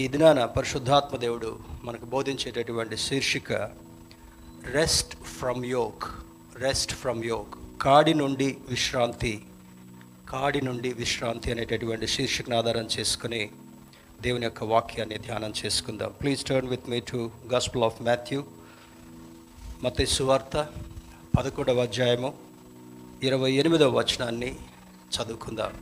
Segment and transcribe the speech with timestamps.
[0.00, 3.52] ఈ దినాన పరిశుద్ధాత్మ దేవుడు మనకు బోధించేటటువంటి శీర్షిక
[4.76, 6.04] rest from yoke
[6.56, 7.52] rest from yoke
[7.82, 9.42] కాడి నుండి విశ్రాంతి
[10.28, 13.50] కాడి నుండి విశ్రాంతి అనేటటువంటి శీర్షికను ఆధారం చేసుకుని
[14.22, 16.12] దేవుని యొక్క వాక్యాన్ని ధ్యానం చేసుకుందాం.
[16.20, 18.44] Please turn with me to gospel of Matthew
[19.84, 20.66] మత సువార్త
[21.38, 22.34] పదకొండవ అధ్యాయము
[23.22, 24.52] ఇరవై ఎనిమిదవ వచనాన్ని
[25.14, 25.72] చదువుకుందాం.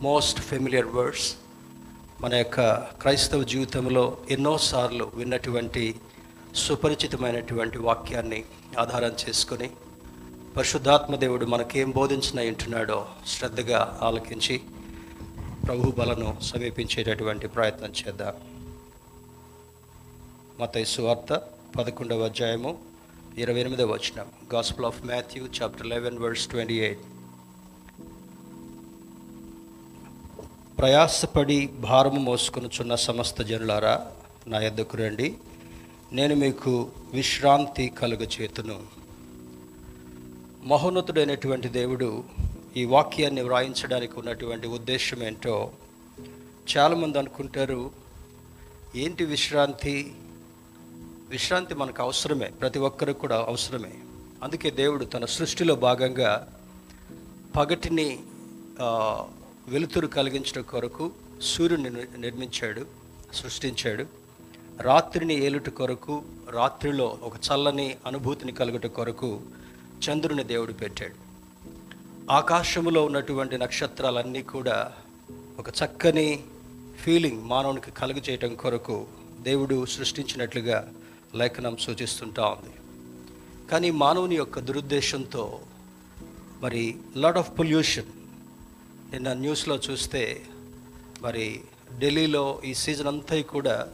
[0.00, 1.30] మోస్ట్ ఫెమిలియర్ వర్డ్స్
[2.24, 5.94] మన యొక్క క్రైస్తవ జీవితంలో ఎన్నోసార్లు విన్నటువంటి
[6.54, 8.44] సుపరిచితమైనటువంటి వాక్యాన్ని
[8.78, 9.70] ఆధారం చేసుకొని
[10.56, 14.60] పరిశుద్ధాత్మ దేవుడు మనకేం బోధించిన వింటున్నాడో శ్రద్ధగా ఆలకించి
[15.66, 18.34] ప్రభు బలను సమీపించేటటువంటి ప్రయత్నం చేద్దాం.
[20.60, 21.42] మత సువార్త
[21.78, 22.78] పదకొండవ అధ్యాయము
[23.38, 24.26] ఇరవై ఎనిమిదవ వచనం.
[24.54, 27.00] Gospel of Matthew chapter eleven verse twenty eight
[30.78, 34.06] ప్రయాసపడి భారము మోసుకొనుచున్న సమస్త జనులారా
[34.46, 35.34] నా ఎద్దకు రండి.
[36.12, 38.82] నేను మీకు విశ్రాంతి కలుగ చేతును
[40.62, 42.24] మహోన్నతుడైనటువంటి దేవుడు
[42.76, 45.70] ఈ వాక్యాన్ని వ్రాయించడానికి ఉన్నటువంటి ఉద్దేశం ఏంటో
[46.76, 47.90] చాలామంది అనుకుంటారు
[48.96, 50.12] ఏంటి విశ్రాంతి?
[51.28, 53.92] విశ్రాంతి మనకు అవసరమే ప్రతి ఒక్కరికి కూడా అవసరమే.
[54.42, 56.60] అందుకే దేవుడు తన సృష్టిలో భాగంగా
[57.56, 58.20] పగటిని
[59.66, 61.12] వెలుతురు కలిగించడం కొరకు
[61.42, 62.86] సూర్యుని నిర్మించాడు
[63.32, 64.06] సృష్టించాడు.
[64.80, 69.40] రాత్రిని ఏలుట కొరకు రాత్రిలో ఒక చల్లని అనుభూతిని కలుగుట కొరకు
[70.08, 71.14] చంద్రుని దేవుడు పెట్టాడు.
[72.32, 74.92] ఆకాశములో ఉన్నటువంటి నక్షత్రాలన్నీ కూడా
[75.58, 76.44] ఒక చక్కని
[77.00, 79.06] ఫీలింగ్ మానవునికి కలుగు చేయటం కొరకు
[79.40, 80.92] దేవుడు సృష్టించినట్లుగా
[81.34, 82.74] లేఖనం సూచిస్తుంటా ఉంది.
[83.70, 85.60] కానీ మానవుని యొక్క దురుద్దేశంతో
[86.60, 88.23] మరి లాడ్ ఆఫ్ పొల్యూషన్
[89.10, 90.42] నిన్న న్యూస్లో చూస్తే
[91.22, 91.60] మరి
[91.98, 93.88] ఢిల్లీలో ఈ సీజన్ అంతా కూడా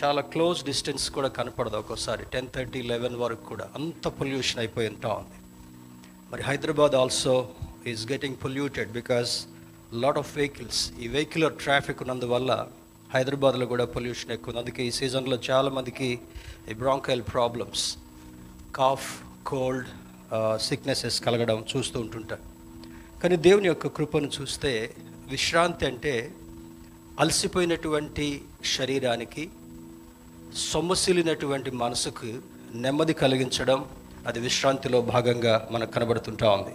[0.00, 2.24] చాలా క్లోజ్ డిస్టెన్స్ కూడా కనపడదు ఒక్కోసారి.
[2.24, 5.38] టెన్ థర్టీ లెవెన్ వరకు కూడా అంత పొల్యూషన్ అయిపోయి ఉంటా ఉంది.
[6.32, 7.48] మరి Hyderabad also
[7.86, 9.46] is getting polluted because
[9.92, 10.92] lot of vehicles.
[11.00, 12.68] ఈ వెహికులర్ ట్రాఫిక్ ఉన్నందువల్ల
[13.14, 14.60] హైదరాబాద్లో కూడా పొల్యూషన్ ఎక్కువ ఉంది.
[14.60, 16.20] అందుకే ఈ సీజన్లో చాలామందికి
[16.70, 17.96] ఈ bronchial problems
[18.74, 19.08] cough
[19.46, 19.88] cold
[20.68, 22.51] sicknesses కలగడం చూస్తూ ఉంటుంటారు.
[23.22, 24.72] కానీ దేవుని యొక్క కృపను చూస్తే
[25.28, 26.14] విశ్రాంతి అంటే
[27.20, 28.26] అలసిపోయినటువంటి
[28.76, 29.44] శరీరానికి
[30.70, 32.30] సొమ్మసిలినటువంటి మనసుకు
[32.74, 33.80] నెమ్మది కలిగించడం
[34.26, 36.74] అది విశ్రాంతిలో భాగంగా మనకు కనబడుతుంటా ఉంది.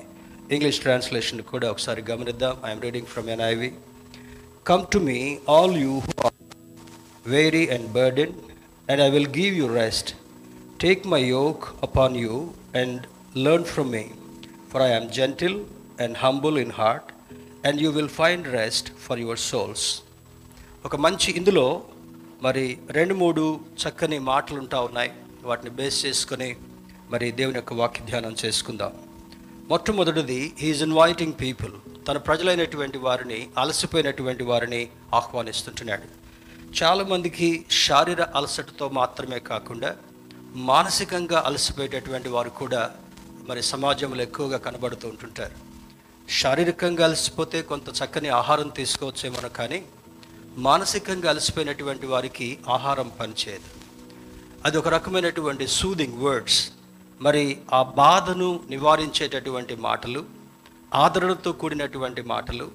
[0.56, 2.56] ఇంగ్లీష్ ట్రాన్స్లేషన్ కూడా ఒకసారి గమనిద్దాం.
[2.66, 3.70] I'm reading from NIV
[4.66, 5.20] come to me
[5.50, 6.36] all you who are
[7.28, 8.34] weary and burden
[8.90, 10.12] and I will give you rest
[10.82, 12.36] take my yoke upon you
[12.82, 13.02] and
[13.46, 14.06] learn from me
[14.72, 15.58] for I am gentle
[16.02, 17.14] and humble in heart
[17.68, 20.02] and you will find rest for your souls
[20.86, 21.84] ఒక మంచి ఇందులో
[22.42, 25.12] మరి రెండు మూడు చక్కని మాటలు ఉంటా ఉన్నాయి.
[25.44, 26.58] వాటిని బేస్ చేసుకొని
[27.10, 28.92] మరి దేవుని యొక్క వాక్య ధ్యానం చేసుకుందాం.
[29.68, 31.72] మొట్టమొదటిది హీఈస్ ఇన్వైటింగ్ పీపుల్
[32.08, 36.28] తన ప్రజలైనటువంటి వారిని అలసిపోయినటువంటి వారిని ఆహ్వానిస్తుంటున్నాడు.
[36.84, 39.96] చాలామందికి శారీర అలసటతో మాత్రమే కాకుండా
[40.54, 42.92] మానసికంగా అలసిపోయేటటువంటి వారు కూడా
[43.48, 45.67] మరి సమాజంలో ఎక్కువగా కనబడుతూ ఉంటుంటారు.
[46.30, 49.84] శారీరకంగా అలసిపోతే కొంత చక్కని ఆహారం తీసుకోవచ్చేమో కానీ
[50.58, 53.64] మానసికంగా అలసిపోయినటువంటి వారికి ఆహారం పనిచేయదు.
[54.66, 56.72] అది ఒక రకమైనటువంటి సూదింగ్ వర్డ్స్
[57.22, 60.26] మరి ఆ బాధను నివారించేటటువంటి మాటలు
[60.94, 62.72] ఆదరణతో కూడినటువంటి మాటలు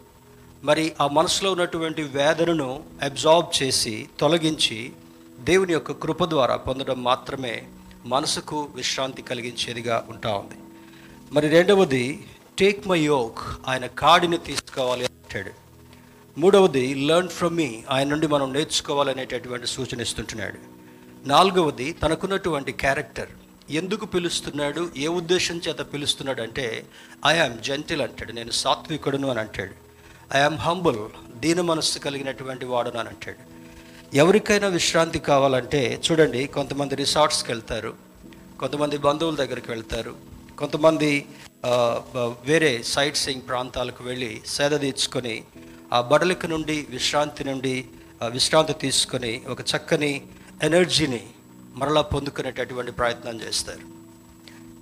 [0.65, 4.93] మరి ఆ మనసులో ఉన్నటువంటి వేదనను అబ్జార్బ్ చేసి తొలగించి
[5.41, 7.69] దేవుని యొక్క కృప ద్వారా పొందడం మాత్రమే
[8.05, 10.55] మనసుకు విశ్రాంతి కలిగించేదిగా ఉంటా ఉంది.
[11.33, 12.27] మరి రెండవది
[12.59, 15.51] టేక్ మై యోక్ ఆయన కాడిని తీసుకోవాలి అంటాడు.
[16.41, 20.59] మూడవది లెర్న్ ఫ్రమ్ మీ ఆయన నుండి మనం నేర్చుకోవాలనేటటువంటి సూచన ఇస్తుంటున్నాడు.
[21.29, 23.29] నాలుగవది తనకున్నటువంటి క్యారెక్టర్
[23.71, 26.85] ఎందుకు పిలుస్తున్నాడు ఏ ఉద్దేశం చేత పిలుస్తున్నాడు అంటే
[27.27, 29.75] ఐఆమ్ జెంటిల్ అంటాడు నేను సాత్వికుడును అని అంటాడు.
[30.37, 31.03] ఐఆమ్ హంబుల్
[31.37, 33.39] దీన మనస్సు కలిగినటువంటి వాడును అని అంటాడు.
[34.17, 37.95] ఎవరికైనా విశ్రాంతి కావాలంటే చూడండి కొంతమంది రిసార్ట్స్కి వెళ్తారు
[38.61, 40.17] కొంతమంది బంధువుల దగ్గరికి వెళ్తారు
[40.59, 41.27] కొంతమంది
[42.45, 45.45] వేరే సైట్ సీయింగ్ ప్రాంతాలకు వెళ్ళి సేద తీర్చుకొని
[45.93, 47.85] ఆ బడలిక నుండి విశ్రాంతి నుండి
[48.29, 50.27] విశ్రాంతి తీసుకొని ఒక చక్కని
[50.63, 51.27] ఎనర్జీని
[51.75, 53.81] మరలా పొందుకునేటటువంటి ప్రయత్నం చేస్తారు.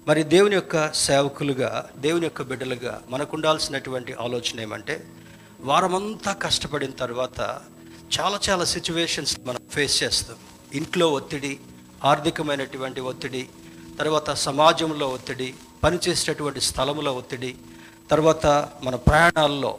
[0.09, 5.05] మరి దేవుని యొక్క సేవకులుగా దేవుని యొక్క బిడ్డలుగా మనకు ఉండాల్సినటువంటి ఆలోచన ఏమంటే
[5.61, 7.41] వారమంతా కష్టపడిన తర్వాత
[8.15, 10.37] చాలా చాలా సిచ్యువేషన్స్ మనం ఫేస్ చేస్తాం.
[10.75, 11.59] ఇంట్లో ఒత్తిడి
[12.05, 13.49] ఆర్థికమైనటువంటి ఒత్తిడి
[13.99, 17.53] తర్వాత సమాజంలో ఒత్తిడి పనిచేసేటటువంటి స్థలముల ఒత్తిడి
[18.11, 18.47] తర్వాత
[18.85, 19.79] మన ప్రయాణాల్లో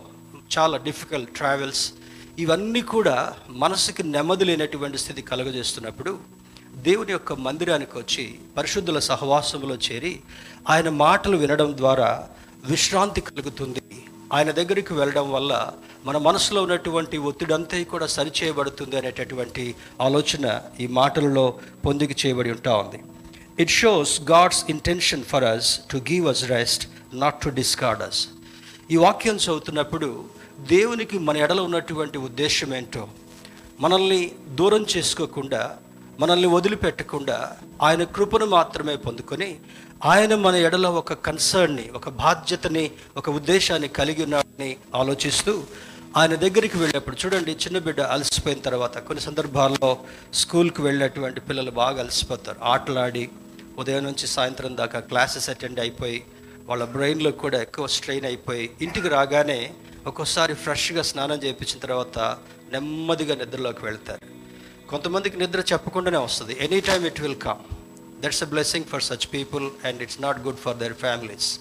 [0.58, 1.84] చాలా డిఫికల్ట్ ట్రావెల్స్
[2.40, 6.12] ఇవన్నీ కూడా మనసుకి నెమ్మది లేనటువంటి స్థితి కలుగజేస్తున్నప్పుడు
[6.88, 8.26] దేవుని యొక్క మందిరానికి వచ్చి
[8.58, 10.14] పరిశుద్ధుల సహవాసంలో చేరి
[10.70, 12.10] ఆయన మాటలు వినడం ద్వారా
[12.66, 13.82] విశ్రాంతి కలుగుతుంది.
[14.34, 15.54] ఆయన దగ్గరికి వెళ్ళడం వల్ల
[16.06, 21.46] మన మనసులో ఉన్నటువంటి ఒత్తిడంతా కూడా సరిచేయబడుతుంది అనేటటువంటి ఆలోచన ఈ మాటలలో
[21.86, 23.00] పొందికి చేయబడి ఉంటా ఉంది.
[23.58, 26.84] It shows God's intention for us to give us rest
[27.14, 28.22] not to discard us
[28.92, 30.10] ఈ వాక్యం చదువుతున్నప్పుడు
[30.70, 33.04] దేవునికి మన ఎడల ఉన్నటువంటి ఉద్దేశం ఏంటో
[33.80, 34.22] మనల్ని
[34.56, 35.62] దూరం చేసుకోకుండా
[36.20, 37.38] మనల్ని వదిలిపెట్టకుండా
[37.84, 39.50] ఆయన కృపను మాత్రమే పొందుకొని
[40.06, 42.86] ఆయన మన ఎడల ఒక కన్సర్న్ని ఒక బాధ్యతని
[43.18, 45.54] ఒక ఉద్దేశాన్ని కలిగి ఉన్నాడని ఆలోచిస్తూ
[46.18, 49.98] ఆయన దగ్గరికి వెళ్ళేప్పుడు చూడండి చిన్న బిడ్డ అలసిపోయిన తర్వాత కొన్ని సందర్భాల్లో
[50.34, 52.60] స్కూల్కి వెళ్ళేటువంటి పిల్లలు బాగా అలసిపోతారు.
[52.64, 53.30] ఆటలాడి
[53.78, 56.24] ఉదయం నుంచి సాయంత్రం దాకా క్లాసెస్ అటెండ్ అయిపోయి
[56.66, 59.74] వాళ్ళ బ్రెయిన్లో కూడా ఎక్కువ స్ట్రెయిన్ అయిపోయి ఇంటికి రాగానే
[60.08, 62.20] ఒక్కోసారి ఫ్రెష్గా స్నానం చేయించిన తర్వాత
[62.72, 64.22] నెమ్మదిగా నిద్రలోకి వెళ్తారు.
[64.88, 66.58] కొంతమందికి నిద్ర చెప్పకుండానే వస్తుంది.
[66.60, 67.76] Any time it will come.
[68.24, 71.60] That's a blessing for such people and it's not good for their families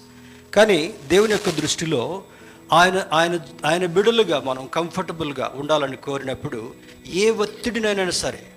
[0.53, 2.23] కానీ దేవుని యొక్క దృష్టిలో
[2.71, 6.73] ఆయన ఆయన ఆయన బిడులుగా మనం కంఫర్టబుల్గా ఉండాలని కోరినప్పుడు
[7.13, 8.47] ఏ ఒత్తిడినైనా సరే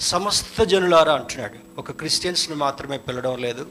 [0.00, 1.54] సమస్త జనులారా అంటున్నాడు.
[1.78, 3.66] ఒక క్రిస్టియన్స్ని మాత్రమే పిలడం లేదు.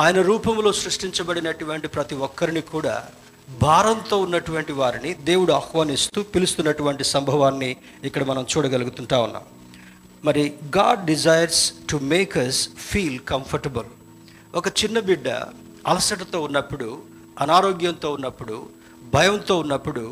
[0.00, 3.06] ఆయన రూపంలో సృష్టించబడినటువంటి ప్రతి ఒక్కరిని కూడా
[3.62, 9.42] భారంతో ఉన్నటువంటి వారిని దేవుడు ఆహ్వానిస్తూ పిలుస్తున్నటువంటి సంభవాన్ని ఇక్కడ మనం చూడగలుగుతుంటా ఉన్నాం.
[10.24, 13.86] మరి God desires to make us feel comfortable.
[14.54, 15.28] ఒక చిన్న బిడ్డ
[15.86, 16.98] అలసటతో ఉన్నప్పుడు
[17.40, 18.75] అనారోగ్యంతో ఉన్నప్పుడు
[19.16, 20.04] భయంతో ఉన్నప్పుడు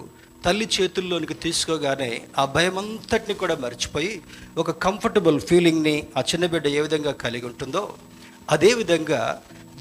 [0.44, 2.08] తల్లి చేతుల్లోనికి తీసుకోగానే
[2.38, 4.12] ఆ భయం అంతటిని కూడా మర్చిపోయి
[4.58, 7.82] ఒక కంఫర్టబుల్ ఫీలింగ్ని ఆ చిన్న బిడ్డ ఏ విధంగా కలిగి ఉంటుందో
[8.50, 9.20] అదేవిధంగా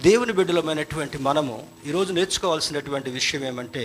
[0.03, 1.55] దేవుని బిడ్డలమైనటువంటి మనము
[1.87, 3.83] ఈరోజు నేర్చుకోవాల్సినటువంటి విషయం ఏమంటే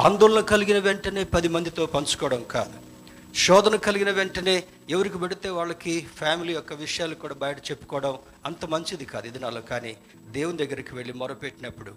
[0.00, 2.76] ఆందోళన కలిగిన వెంటనే పది మందితో పంచుకోవడం కాదు.
[3.36, 4.56] శోధన కలిగిన వెంటనే
[4.90, 8.14] ఎవరికి పెడితే వాళ్ళకి ఫ్యామిలీ యొక్క విషయాలు కూడా బయట చెప్పుకోవడం
[8.46, 9.26] అంత మంచిది కాదు.
[9.26, 9.92] ఇది నాలో కానీ
[10.30, 11.92] దేవుని దగ్గరికి వెళ్ళి మొరపెట్టినప్పుడు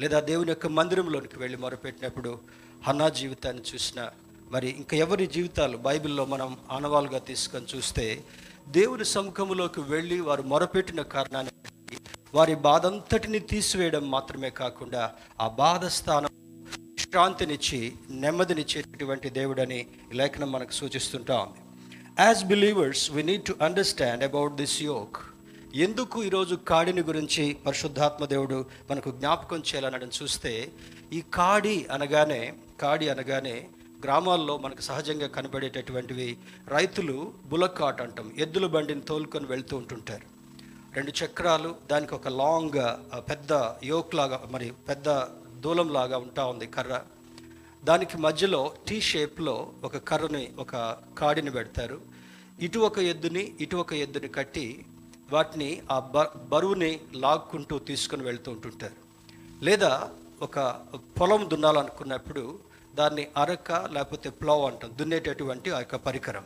[0.00, 2.38] లేదా దేవుని యొక్క మందిరంలోనికి వెళ్ళి మొరపెట్టినప్పుడు
[2.86, 4.00] హన్నా జీవితాన్ని చూసిన
[4.52, 8.24] మరి ఇంకా ఎవరి జీవితాలు బైబిల్లో మనం ఆనవాలుగా తీసుకొని చూస్తే
[8.68, 11.52] దేవుని సముఖంలోకి వెళ్ళి వారు మొరపెట్టిన కారణాన్ని
[12.34, 15.02] వారి బాధంతటిని తీసివేయడం మాత్రమే కాకుండా
[15.40, 16.30] ఆ బాధ స్థానం
[16.96, 21.60] విశ్రాంతినిచ్చి నెమ్మదినిచ్చేటటువంటి దేవుడని లేఖనం మనకు సూచిస్తుంటా ఉంది.
[22.20, 25.18] As believers we need to understand about this yoke
[25.82, 28.58] ఎందుకు ఈరోజు కాడిని గురించి పరిశుద్ధాత్మ దేవుడు
[28.90, 30.52] మనకు జ్ఞాపకం చేయాలనడం చూస్తే
[31.16, 32.38] ఈ కాడి అనగానే
[32.82, 33.54] కాడి అనగానే
[34.04, 36.28] గ్రామాల్లో మనకు సహజంగా కనబడేటటువంటివి
[36.74, 37.16] రైతులు
[37.52, 40.26] బులక్కాట్ అంటాం ఎద్దుల బండిని తోలుకొని వెళ్తూ ఉంటుంటారు.
[40.96, 42.80] రెండు చక్రాలు దానికి ఒక లాంగ్
[43.30, 43.52] పెద్ద
[43.92, 45.08] యోక్ లాగా మరి పెద్ద
[45.64, 46.94] దూలం లాగా ఉంటా ఉంది కర్ర.
[47.90, 49.56] దానికి మధ్యలో టీ షేప్లో
[49.88, 50.74] ఒక కర్రని ఒక
[51.20, 51.98] కాడిని పెడతారు.
[52.66, 54.68] ఇటు ఒక ఎద్దుని ఇటు ఒక ఎద్దుని కట్టి
[55.32, 58.92] వాటిని ఆ బ బరువుని లాక్కుంటూ తీసుకొని వెళ్తూ ఉంటుంటారు.
[59.64, 60.10] లేదా
[60.42, 60.60] ఒక
[61.20, 62.58] పొలం దున్నాలనుకున్నప్పుడు
[62.94, 66.44] దాన్ని అరక లేకపోతే ప్లవ్ అంటాం దున్నేటటువంటి ఆ యొక్క పరికరం.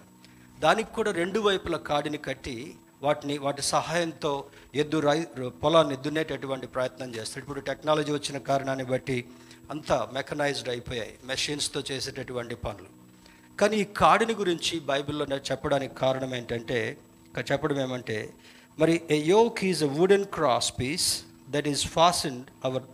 [0.60, 4.44] దానికి కూడా రెండు వైపుల కాడిని కట్టి వాటిని వాటి సహాయంతో
[4.74, 5.26] ఎద్దు రై
[5.62, 7.42] పొలాన్ని దున్నేటటువంటి ప్రయత్నం చేస్తారు.
[7.44, 9.24] ఇప్పుడు టెక్నాలజీ వచ్చిన కారణాన్ని బట్టి
[9.70, 12.90] అంతా మెకనైజ్డ్ అయిపోయాయి మెషిన్స్తో చేసేటటువంటి పనులు.
[13.56, 16.96] కానీ ఈ కాడిని గురించి బైబిల్లో చెప్పడానికి కారణం ఏంటంటే
[17.52, 18.32] చెప్పడం ఏమంటే
[18.80, 21.08] మరి a yoke is a wooden cross piece
[21.54, 22.84] that is fastened our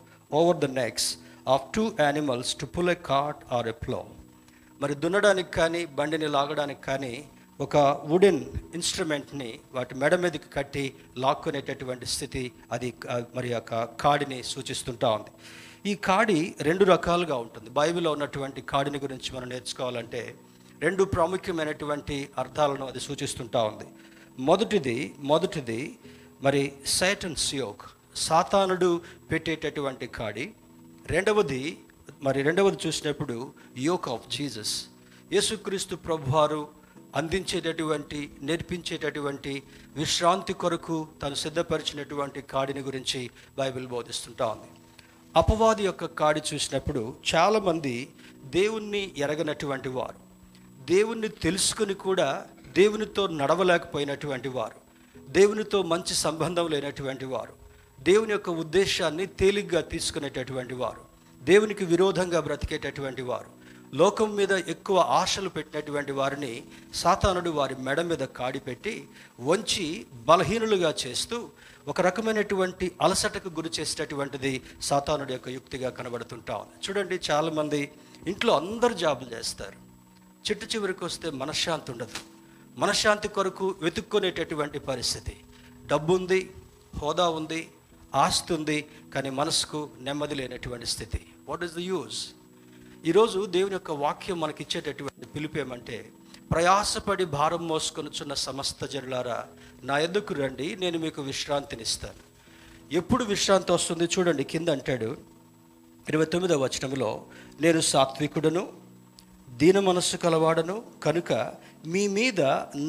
[0.41, 1.09] over the necks
[1.55, 4.01] of two animals to pull a cart or a plough
[4.81, 7.15] మరి దున్నడానికి కానీ బండిని లాగడానికి కానీ
[7.61, 7.77] ఒక
[8.11, 8.41] వుడెన్
[8.79, 10.83] ఇన్స్ట్రుమెంట్ని వాటి మెడ మీదకి కట్టి
[11.25, 12.43] లాక్కునేటటువంటి స్థితి
[12.75, 12.89] అది
[13.37, 15.31] మరి యొక్క కాడిని సూచిస్తుంటా ఉంది.
[15.91, 16.39] ఈ కాడి
[16.69, 17.69] రెండు రకాలుగా ఉంటుంది.
[17.79, 20.23] బైబిల్లో ఉన్నటువంటి కాడిని గురించి మనం నేర్చుకోవాలంటే
[20.85, 23.87] రెండు ప్రాముఖ్యమైనటువంటి అర్థాలను అది సూచిస్తుంటా ఉంది.
[24.39, 25.99] మొదటిది మొదటిది
[26.43, 27.83] మరి సైటన్ యోక్
[28.17, 29.01] సాతానుడు
[29.31, 30.53] పెట్టేటటువంటి కాడి.
[31.07, 31.79] రెండవది
[32.23, 34.85] మరి రెండవది చూసినప్పుడు యోక్ ఆఫ్ జీసస్
[35.33, 36.69] యేసుక్రీస్తు ప్రభువారు
[37.17, 39.63] అందించేటటువంటి నేర్పించేటటువంటి
[39.97, 44.71] విశ్రాంతి కొరకు తను సిద్ధపరిచినటువంటి కాడిని గురించి బైబిల్ బోధిస్తుంటా ఉంది.
[45.37, 48.09] అపవాది యొక్క కాడి చూసినప్పుడు చాలామంది
[48.45, 50.27] దేవుణ్ణి ఎరగనటువంటి వారు.
[50.85, 54.79] దేవుణ్ణి తెలుసుకుని కూడా దేవునితో నడవలేకపోయినటువంటి వారు
[55.29, 57.55] దేవునితో మంచి సంబంధం లేనటువంటి వారు
[58.01, 61.03] దేవుని యొక్క ఉద్దేశాన్ని తేలిగ్గా తీసుకునేటటువంటి వారు
[61.43, 63.51] దేవునికి విరోధంగా బ్రతికేటటువంటి వారు
[63.95, 66.53] లోకం మీద ఎక్కువ ఆశలు పెట్టినటువంటి వారిని
[66.95, 68.95] సాతానుడు వారి మెడ మీద కాడిపెట్టి
[69.41, 71.49] వంచి బలహీనులుగా చేస్తూ
[71.89, 76.77] ఒక రకమైనటువంటి అలసటకు గురి చేసేటటువంటిది సాతానుడి యొక్క యుక్తిగా కనబడుతుంటా ఉంది.
[76.87, 77.93] చూడండి చాలామంది
[78.27, 79.79] ఇంట్లో అందరు జాబులు చేస్తారు.
[80.49, 82.36] చిట్టు చివరికి వస్తే మనశ్శాంతి ఉండదు.
[82.81, 85.35] మనశ్శాంతి కొరకు వెతుక్కునేటటువంటి పరిస్థితి.
[85.91, 86.41] డబ్బు ఉంది
[87.01, 87.61] హోదా ఉంది
[88.23, 88.77] ఆస్తి ఉంది
[89.15, 91.21] కానీ మనసుకు నెమ్మది లేనటువంటి స్థితి.
[91.49, 92.19] వాట్ ఈస్ ద యూజ్
[93.09, 95.97] ఈరోజు దేవుని యొక్క వాక్యం మనకి ఇచ్చేటటువంటి పిలుపు ఏమంటే
[96.53, 99.39] ప్రయాసపడి భారం మోసుకొనుచున్న సమస్త జనులారా
[99.89, 102.23] నా ఎద్దుకు రండి నేను మీకు విశ్రాంతినిస్తాను.
[103.01, 105.11] ఎప్పుడు విశ్రాంతి వస్తుంది చూడండి కింద అంటాడు.
[106.09, 107.11] ఇరవై తొమ్మిదవ వచనంలో
[107.61, 108.65] నేను సాత్వికుడను
[109.49, 111.33] దీన మనస్సు కలవాడను కనుక
[111.87, 112.41] మీ మీద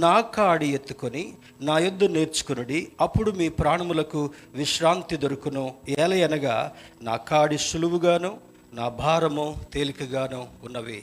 [0.04, 1.24] నా కాడి ఎత్తుకొని
[1.62, 4.22] నా యొద్ద నేర్చుకునుడి అప్పుడు మీ ప్రాణములకు
[4.56, 5.66] విశ్రాంతి దొరుకును.
[6.04, 6.56] ఏలయనగా
[7.01, 8.32] నా కాడి సులువుగాను
[8.74, 11.01] నా భారము తేలికగాను ఉన్నవి.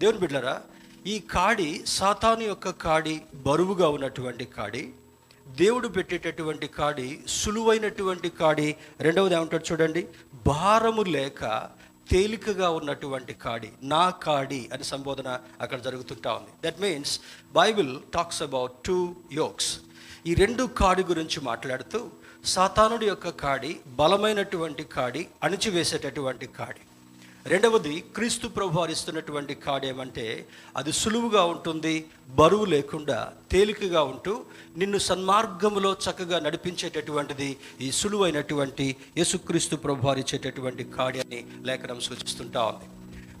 [0.00, 0.54] దేవుని బిడ్డరా
[1.06, 3.16] ఈ కాడి సాతాను యొక్క కాడి
[3.46, 4.84] బరువుగా ఉన్నటువంటి కాడి
[5.46, 8.68] దేవుడు పెట్టేటటువంటి కాడి సులువైనటువంటి కాడి
[9.00, 10.02] రెండవది ఏమంటాడు చూడండి
[10.46, 11.42] భారము లేక
[12.10, 15.28] తేలికగా ఉన్నటువంటి కాడి నా కాడి అని సంబోధన
[15.60, 16.52] అక్కడ జరుగుతుంటా ఉంది.
[16.64, 17.14] That means
[17.58, 18.98] Bible talks about two
[19.40, 19.70] yokes
[20.26, 22.00] ఈ రెండు కాడి గురించి మాట్లాడుతూ
[22.54, 26.82] సాతానుడి యొక్క కాడి బలమైనటువంటి కాడి అణిచివేసేటటువంటి కాడి.
[27.46, 30.24] రెండవది క్రీస్తు ప్రభు ఇస్తున్నటువంటి కాడి ఏమంటే
[30.76, 31.94] అది సులువుగా ఉంటుంది
[32.34, 33.18] బరువు లేకుండా
[33.50, 34.32] తేలికగా ఉంటూ
[34.76, 37.48] నిన్ను సన్మార్గములో చక్కగా నడిపించేటటువంటిది
[37.80, 38.86] ఈ సులువైనటువంటి
[39.18, 42.86] యేసుక్రీస్తు ప్రభు ఇచ్చేటటువంటి కాడి అని లేఖనం సూచిస్తుంటా ఉంది.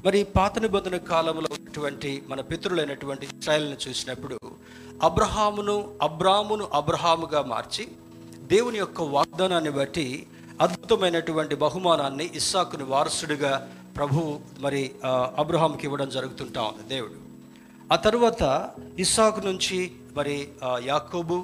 [0.04, 4.36] మరి పాత నిబంధన కాలంలో ఉన్నటువంటి మన పితరులైనటువంటి ఇస్రాయల్ని చూసినప్పుడు
[5.02, 7.84] అబ్రహామును అబ్రామును అబ్రహాముగా మార్చి
[8.44, 10.06] దేవుని యొక్క వాగ్దానాన్ని బట్టి
[10.60, 13.50] అద్భుతమైనటువంటి బహుమానాన్ని ఇస్సాకుని వారసుడిగా
[13.96, 14.20] ప్రభు
[14.60, 16.82] మరి ఆ, అబ్రహాంకి ఇవ్వడం జరుగుతుంటా ఉంది.
[16.88, 17.16] దేవుడు.
[17.90, 18.42] ఆ తర్వాత
[18.98, 19.78] ఇస్సాకు నుంచి
[20.16, 20.36] మరి
[20.84, 21.36] యాకోబు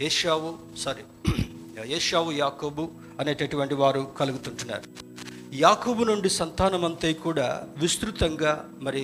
[0.00, 1.04] ఏషావు సారీ
[1.96, 2.84] ఏషావు యాకోబు
[3.20, 4.86] అనేటటువంటి వారు కలుగుతుంటున్నారు.
[5.60, 9.02] యాకోబు నుండి సంతానమంతా కూడా విస్తృతంగా మరి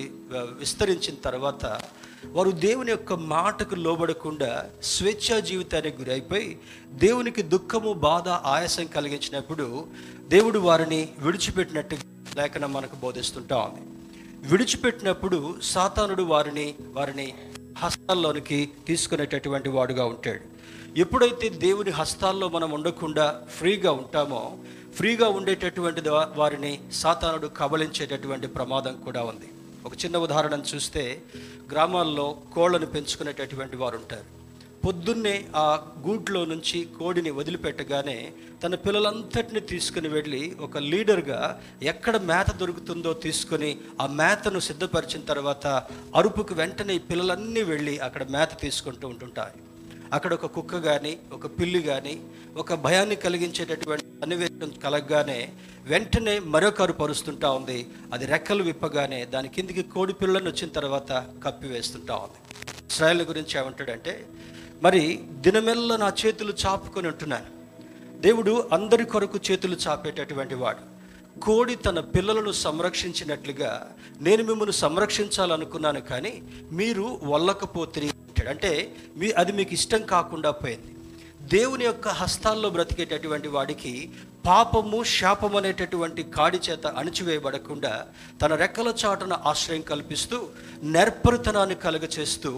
[0.59, 1.63] విస్తరించిన తర్వాత
[2.35, 4.51] వారు దేవుని యొక్క మాటకు లోబడకుండా
[4.83, 6.49] స్వేచ్ఛా జీవితానికి గురైపోయి
[6.99, 9.65] దేవునికి దుఃఖము బాధ ఆయాసం కలిగించినప్పుడు
[10.27, 11.97] దేవుడు వారిని విడిచిపెట్టినట్టు
[12.35, 13.81] లేఖనం మనకు బోధిస్తుంటా ఉంది.
[14.47, 17.33] విడిచిపెట్టినప్పుడు సాతానుడు వారిని వారిని
[17.77, 20.57] హస్తాల్లోనికి తీసుకునేటటువంటి వాడుగా ఉంటాడు.
[20.99, 24.57] ఎప్పుడైతే దేవుని హస్తాల్లో మనం ఉండకుండా ఫ్రీగా ఉంటామో
[24.95, 26.01] ఫ్రీగా ఉండేటటువంటి
[26.35, 29.49] వారిని సాతానుడు కబలించేటటువంటి ప్రమాదం కూడా ఉంది.
[29.85, 31.21] ఒక చిన్న ఉదాహరణ చూస్తే
[31.71, 34.36] గ్రామాల్లో కోళ్ళను పెంచుకునేటటువంటి వారు ఉంటారు.
[34.87, 38.31] పొద్దున్నే ఆ గూట్లో నుంచి కోడిని వదిలిపెట్టగానే
[38.63, 45.67] తన పిల్లలంతటిని తీసుకుని వెళ్ళి ఒక లీడర్గా ఎక్కడ మేత దొరుకుతుందో తీసుకొని ఆ మేతను సిద్ధపరిచిన తర్వాత
[46.15, 49.53] అరుపుకు వెంటనే పిల్లలన్నీ వెళ్ళి అక్కడ మేత తీసుకుంటూ ఉంటుంటాయి.
[50.13, 52.21] అక్కడ ఒక కుక్క కానీ ఒక పిల్లి కానీ
[52.57, 55.53] ఒక భయాన్ని కలిగించేటటువంటి అన్వేషణ కలగగానే
[55.83, 57.87] వెంటనే మరొక అరుపు అరుస్తుంటా ఉంది.
[58.13, 61.11] అది రెక్కలు విప్పగానే దాని కిందికి కోడి పిల్లలను వచ్చిన తర్వాత
[61.45, 62.39] కప్పివేస్తుంటా ఉంది.
[62.91, 64.25] ఇస్రాయల్ గురించి ఏమంటాడంటే
[64.83, 67.45] మరి దినమెల్ల నా చేతులు చాపుకొని ఉంటున్నాను
[68.21, 70.97] దేవుడు అందరి కొరకు చేతులు చాపేటటువంటి వాడు.
[71.39, 78.49] కోడి తన పిల్లలను సంరక్షించినట్లుగా నేను మిమ్మల్ని సంరక్షించాలనుకున్నాను కానీ మీరు వల్లకపోతే అంటాడు.
[78.49, 80.93] అంటే మీ అది మీకు ఇష్టం కాకుండా పోయింది.
[81.41, 84.09] దేవుని యొక్క హస్తాల్లో బ్రతికేటటువంటి వాడికి
[84.47, 87.91] పాపము శాపం అనేటటువంటి కాడి చేత అణిచివేయబడకుండా
[88.41, 90.37] తన రెక్కల చాటున ఆశ్రయం కల్పిస్తూ
[90.87, 92.51] నేర్పరితనాన్ని కలుగచేస్తూ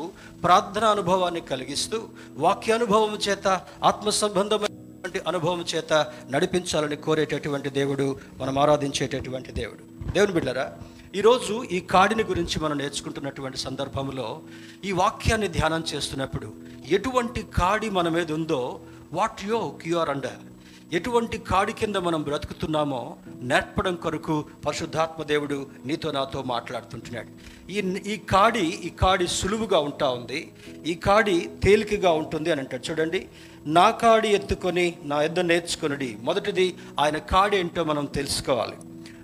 [0.43, 1.99] ప్రార్థన అనుభవాన్ని కలిగిస్తూ
[2.37, 3.47] వాక్యానుభవం చేత
[3.83, 5.93] ఆత్మ సంబంధమైనటువంటి అనుభవం చేత
[6.29, 9.83] నడిపించాలని కోరేటటువంటి దేవుడు మనం ఆరాధించేటటువంటి దేవుడు.
[10.11, 10.67] దేవుని బిడ్డరా
[11.15, 14.27] ఈరోజు ఈ కాడిని గురించి మనం నేర్చుకుంటున్నటువంటి సందర్భంలో
[14.85, 16.49] ఈ వాక్యాన్ని ధ్యానం చేస్తున్నప్పుడు
[16.89, 18.61] ఎటువంటి కాడి మన మీద ఉందో
[19.13, 20.39] వాట్ యో క్యూఆర్ అండర్
[20.93, 27.29] ఎటువంటి కాడి కింద మనం బ్రతుకుతున్నామో నేర్పడం కొరకు పరిశుద్ధాత్మ దేవుడు నీతో నాతో మాట్లాడుతుంటున్నాడు.
[27.71, 27.77] ఈ
[28.13, 30.51] ఈ కాడి ఈ కాడి సులువుగా ఉంటా ఉంది.
[30.87, 32.91] ఈ కాడి తేలికగా ఉంటుంది అని అంటాడు.
[32.91, 33.27] చూడండి
[33.65, 36.17] నా కాడి ఎత్తుకొని నా ఇద్దరు నేర్చుకొనుడి.
[36.21, 38.77] మొదటిది ఆయన కాడి ఏంటో మనం తెలుసుకోవాలి.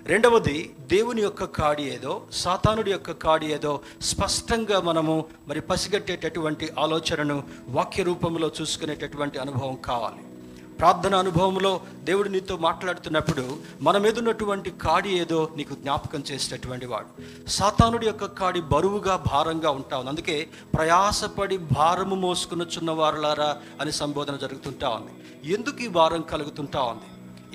[0.06, 8.02] రెండవది దేవుని యొక్క కాడి ఏదో సాతానుడి యొక్క కాడి ఏదో స్పష్టంగా మనము మరి పసిగట్టేటటువంటి ఆలోచనను వాక్య
[8.02, 10.35] రూపంలో చూసుకునేటటువంటి అనుభవం కావాలి.
[10.78, 17.06] ప్రార్థన అనుభవంలో దేవుడు నీతో మాట్లాడుతున్నప్పుడు మన మీద ఉన్నటువంటి కాడి ఏదో నీకు జ్ఞాపకం చేసేటటువంటి వాడు.
[17.50, 20.10] సాతానుడి యొక్క కాడి బరువుగా భారంగా ఉంటా ఉంది.
[20.10, 25.12] అందుకే ప్రయాసపడి భారము మోసుకునుచున్న వారులారా అని సంబోధన జరుగుతుంటా ఉంది.
[25.52, 27.04] ఎందుకు ఈ భారం కలుగుతుంటా ఉంది?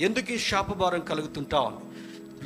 [0.03, 1.79] ఎందుకు ఈ శాప భారం కలుగుతుంటా ఉంది?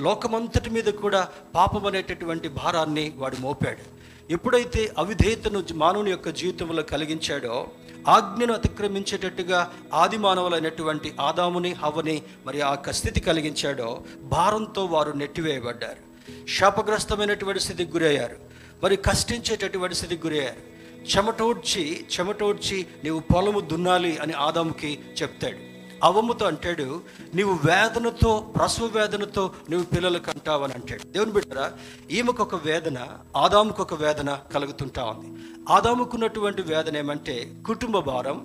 [0.03, 3.94] లోకమంతటి మీద కూడా పాపం అనేటటువంటి భారాన్ని వాడు మోపాడు.
[4.31, 7.67] ఎప్పుడైతే అవిధేయతను మానవుని యొక్క జీవితంలో కలిగించాడో
[8.07, 16.15] ఆజ్ఞను అతిక్రమించేటట్టుగా ఆది మానవులైనటువంటి ఆదాముని హవ్వని మరి ఆ యొక్క స్థితి కలిగించాడో భారంతో వారు నెట్టివేయబడ్డారు.
[16.47, 18.37] శాపగ్రస్తమైనటువంటి స్థితికి గురయ్యారు.
[18.83, 20.75] మరి కష్టించేటటువంటి స్థితికి గురయ్యారు.
[21.17, 25.74] చెమటోడ్చి చెమటోడ్చి నీవు పొలము దున్నాలి అని ఆదాముకి చెప్తాడు.
[26.05, 27.01] అవముతో అంటాడు
[27.35, 31.03] నీవు వేదనతో ప్రసవ వేదనతో నువ్వు పిల్లలకు అంటావని అంటాడు.
[31.11, 31.71] దేవుని బిడ్డరా
[32.11, 32.97] ఈమెకు ఒక వేదన
[33.37, 35.27] ఆదాముకు ఒక వేదన కలుగుతుంటా ఉంది.
[35.69, 37.35] ఆదాముకున్నటువంటి వేదన ఏమంటే
[37.67, 38.37] కుటుంబ భారం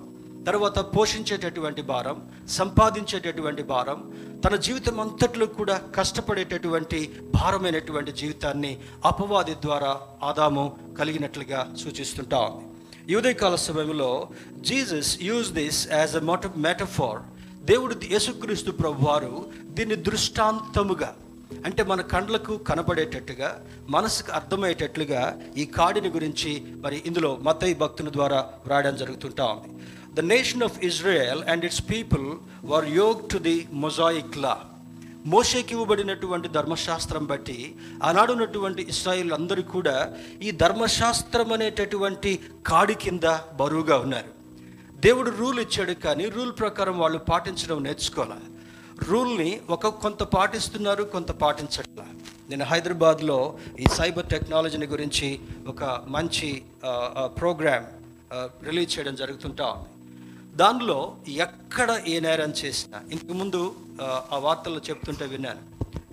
[0.47, 2.17] తర్వాత పోషించేటటువంటి భారం
[2.49, 3.99] సంపాదించేటటువంటి భారం
[4.45, 6.99] తన జీవితం అంతట్లో కూడా కష్టపడేటటువంటి
[7.35, 8.71] భారమైనటువంటి జీవితాన్ని
[9.05, 9.91] అపవాది ద్వారా
[10.23, 10.65] ఆదాము
[10.99, 12.65] కలిగినట్లుగా సూచిస్తుంటా ఉంది.
[13.13, 17.21] యూదయకాల సమయంలో Jesus use this as a మోట metaphor
[17.69, 19.33] దేవుడు యేసుక్రీస్తు ప్రభు వారు
[19.77, 21.09] దీన్ని దృష్టాంతముగా
[21.65, 23.49] అంటే మన కండ్లకు కనబడేటట్టుగా
[23.89, 25.21] మనసుకు అర్థమయ్యేటట్లుగా
[25.57, 26.51] ఈ కాడిని గురించి
[26.83, 29.69] మరి ఇందులో మతయి భక్తుల ద్వారా వ్రాయడం జరుగుతుంటా ఉంది.
[30.13, 32.25] The nation of Israel and its people
[32.65, 34.55] were yoke to the Mosaic law
[35.25, 37.57] మోషేకి ఇవ్వబడినటువంటి ధర్మశాస్త్రం బట్టి
[38.03, 39.97] ఆనాడు ఉన్నటువంటి ఇస్రాయిల్ అందరూ కూడా
[40.41, 42.31] ఈ ధర్మశాస్త్రం అనేటటువంటి
[42.67, 43.27] కాడి కింద
[43.59, 44.40] బరువుగా ఉన్నారు.
[45.05, 48.47] దేవుడు రూల్ ఇచ్చాడు కానీ రూల్ ప్రకారం వాళ్ళు పాటించడం నేర్చుకోవాలి?
[49.09, 52.05] రూల్ని ఒక కొంత పాటిస్తున్నారు కొంత పాటించట్లా.
[52.49, 53.37] నేను హైదరాబాద్లో
[53.79, 55.27] ఈ సైబర్ టెక్నాలజీని గురించి
[55.67, 56.49] ఒక మంచి
[57.37, 57.87] ప్రోగ్రామ్
[58.63, 59.89] రిలీజ్ చేయడం జరుగుతుంటా ఉంది.
[60.57, 60.99] దానిలో
[61.45, 63.61] ఎక్కడ ఏ నేరం చేసినా ఇంతకుముందు
[64.01, 65.63] ఆ, ఆ వార్తల్లో చెప్తుంటే విన్నాను.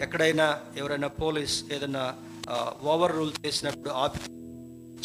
[0.02, 2.04] ఎక్కడైనా ఎవరైనా పోలీస్ ఏదైనా
[2.84, 4.18] ఓవర్ రూల్ చేసినప్పుడు ఆపి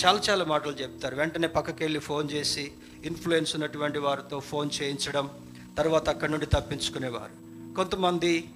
[0.01, 1.15] చాలా చాలా మాటలు చెప్తారు.
[1.15, 2.65] వెంటనే పక్కకి వెళ్ళి ఫోన్ చేసి
[3.03, 5.29] ఇన్ఫ్లుయెన్స్ ఉన్నటువంటి వారితో ఫోన్ చేయించడం
[5.77, 7.33] తర్వాత అక్కడి నుండి తప్పించుకునేవారు.
[7.75, 8.49] కొంతమంది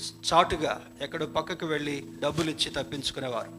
[0.00, 3.52] చాటుగా ఎక్కడో పక్కకు వెళ్ళి డబ్బులు ఇచ్చి తప్పించుకునేవారు.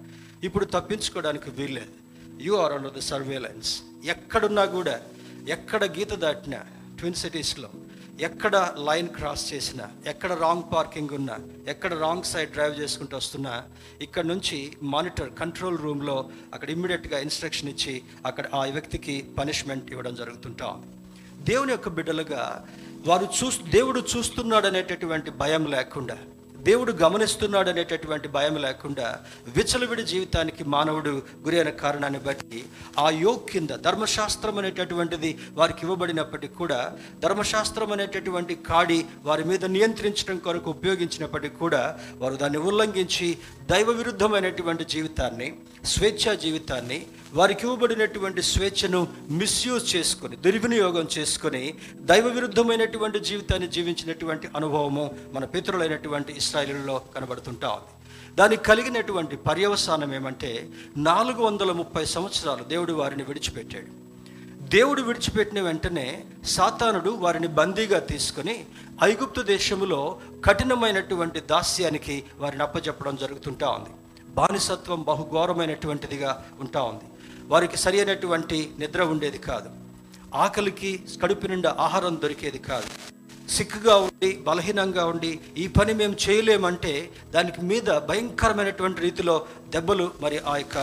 [0.46, 1.94] ఇప్పుడు తప్పించుకోవడానికి వీల్లేదు.
[2.42, 5.02] You are under the surveillance ఎక్కడున్నా కూడా
[5.48, 6.66] ఎక్కడ గీత దాటినా
[7.00, 7.70] ట్విన్ సిటీస్లో
[8.20, 13.64] ఎక్కడ లైన్ క్రాస్ చేసినా ఎక్కడ రాంగ్ పార్కింగ్ ఉన్నా ఎక్కడ రాంగ్ సైడ్ డ్రైవ్ చేసుకుంటూ వస్తున్నా
[14.02, 20.76] ఇక్కడ నుంచి మానిటర్ కంట్రోల్ రూమ్లో అక్కడ ఇమ్మీడియట్గా ఇన్స్ట్రక్షన్ ఇచ్చి అక్కడ ఆ వ్యక్తికి పనిష్మెంట్ ఇవ్వడం జరుగుతుంటా.
[21.40, 22.66] దేవుని యొక్క బిడ్డలుగా
[23.08, 26.18] వారు చూ దేవుడు చూస్తున్నాడు అనేటటువంటి భయం లేకుండా
[26.64, 29.08] దేవుడు గమనిస్తున్నాడు అనేటటువంటి భయం లేకుండా
[29.56, 31.14] విచలవిడి జీవితానికి మానవుడు
[31.46, 32.62] గురైన కారణాన్ని బట్టి
[33.00, 36.80] ఆ యోగ్ కింద ధర్మశాస్త్రం అనేటటువంటిది వారికి ఇవ్వబడినప్పటికీ కూడా
[37.20, 41.84] ధర్మశాస్త్రం అనేటటువంటి కాడి వారి మీద నియంత్రించడం కొరకు ఉపయోగించినప్పటికీ కూడా
[42.20, 43.30] వారు దాన్ని ఉల్లంఘించి
[43.70, 45.48] దైవ విరుద్ధమైనటువంటి జీవితాన్ని
[45.86, 55.46] స్వేచ్ఛా జీవితాన్ని వారికి ఇవ్వబడినటువంటి స్వేచ్ఛను మిస్యూజ్ చేసుకొని దుర్వినియోగం చేసుకొని దైవ విరుద్ధమైనటువంటి జీవితాన్ని జీవించినటువంటి అనుభవము మన
[55.46, 57.94] పితరులైనటువంటి ఇస్రాయిల్లో కనబడుతుంటా ఉంది.
[58.36, 63.92] దానికి కలిగినటువంటి పర్యవసానం ఏమంటే నాలుగు వందల ముప్పై సంవత్సరాలు దేవుడు వారిని విడిచిపెట్టాడు.
[64.76, 68.66] దేవుడు విడిచిపెట్టిన వెంటనే సాతానుడు వారిని బందీగా తీసుకొని
[69.04, 73.90] ఐగుప్తు దేశములో కఠినమైనటువంటి దాస్యానికి వారిని అప్పచెప్పడం జరుగుతుంటా ఉంది.
[74.30, 77.04] బానిసత్వం బహుఘోరమైనటువంటిదిగా ఉంటా ఉంది.
[77.48, 79.70] వారికి సరి అయినటువంటి నిద్ర ఉండేది కాదు.
[80.36, 82.90] ఆకలికి కడుపు నిండా ఆహారం దొరికేది కాదు.
[83.52, 90.58] సిక్కుగా ఉండి బలహీనంగా ఉండి ఈ పని మేము చేయలేమంటే దానికి మీద భయంకరమైనటువంటి రీతిలో దెబ్బలు మరి ఆ
[90.58, 90.78] యొక్క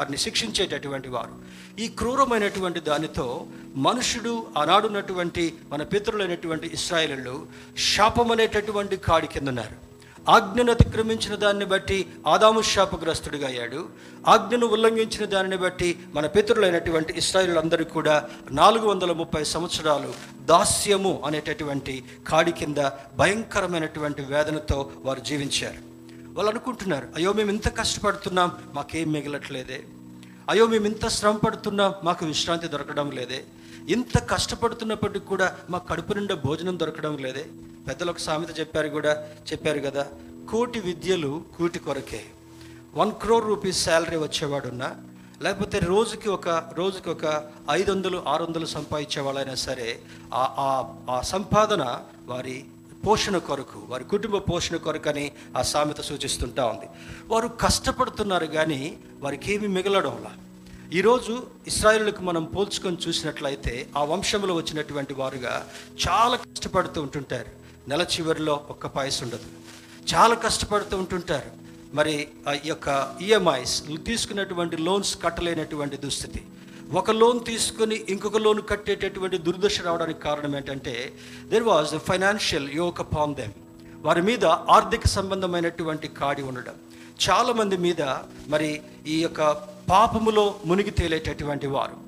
[0.00, 1.51] వారిని శిక్షించేటటువంటి వారు.
[1.78, 7.46] ఈ క్రూరమైనటువంటి దానితో మనుషుడు ఆనాడున్నటువంటి మన పితరులైనటువంటి ఇస్రాయలు
[7.94, 9.92] శాపం అనేటటువంటి కాడి కిందన్నారు.
[10.30, 13.88] ఆజ్ఞను అతిక్రమించిన దాన్ని బట్టి ఆదాము శాపగ్రస్తుడిగా అయ్యాడు.
[14.26, 22.52] ఆజ్ఞను ఉల్లంఘించిన దానిని బట్టి మన పితరులైనటువంటి ఇస్రాయిలందరూ కూడా నాలుగు వందల ముప్పై సంవత్సరాలు దాస్యము అనేటటువంటి కాడి
[22.52, 25.78] కింద భయంకరమైనటువంటి వేదనతో వారు జీవించారు.
[26.32, 29.84] వాళ్ళు అనుకుంటున్నారు అయ్యో మేము ఇంత కష్టపడుతున్నాం మాకేం మిగలట్లేదే.
[30.50, 33.44] అయ్యో మేము ఇంత శ్రమ పడుతున్నాం మాకు విశ్రాంతి దొరకడం లేదే.
[33.88, 37.44] ఇంత కష్టపడుతున్నప్పటికీ కూడా మా కడుపు నిండా భోజనం దొరకడం లేదే.
[37.88, 39.12] పెద్దలు ఒక సామెత చెప్పారు కూడా
[39.52, 40.04] చెప్పారు కదా
[40.50, 42.24] కోటి విద్యలు కూటి కొరకే.
[42.94, 44.88] వన్ క్రోర్ రూపీస్ శాలరీ వచ్చేవాడున్నా
[45.42, 47.24] లేకపోతే రోజుకి ఒక రోజుకి ఒక
[47.70, 49.88] ఐదు వందలు ఆరు వందలు సంపాదించే వాళ్ళైనా సరే
[50.34, 51.82] ఆ ఆ- ఆ సంపాదన
[52.26, 52.64] వారి
[53.06, 56.86] పోషణ కొరకు వారి కుటుంబ పోషణ కొరకు అని ఆ సామెత సూచిస్తుంటా ఉంది.
[57.26, 60.30] వారు కష్టపడుతున్నారు కానీ వారికి ఏమి మిగలడంలా
[60.92, 65.68] ఈరోజు ఇస్రాయిల్కు మనం పోల్చుకొని చూసినట్లయితే ఆ వంశంలో వచ్చినటువంటి వారుగా
[66.08, 67.50] చాలా కష్టపడుతూ ఉంటుంటారు.
[67.88, 69.48] నెల చివరిలో ఒక్క పాయస్ ఉండదు.
[70.14, 71.50] చాలా కష్టపడుతూ ఉంటుంటారు.
[71.94, 76.44] మరి ఆ యొక్క ఈఎంఐస్ తీసుకున్నటువంటి లోన్స్ కట్టలేనటువంటి దుస్థితి.
[76.90, 81.12] ఒక లోన్ తీసుకుని ఇంకొక లోన్ కట్టేటటువంటి దుర్దశ రావడానికి కారణం ఏంటంటే
[81.50, 83.52] there was financial yoke upon them
[84.06, 86.74] వారి మీద ఆర్థిక సంబంధమైనటువంటి కాడి ఉండడం.
[87.24, 88.02] చాలా మంది మీద
[88.48, 89.42] మరి ఈ యొక్క
[89.90, 92.01] పాపములో మునిగి తేలేటటువంటి వారు.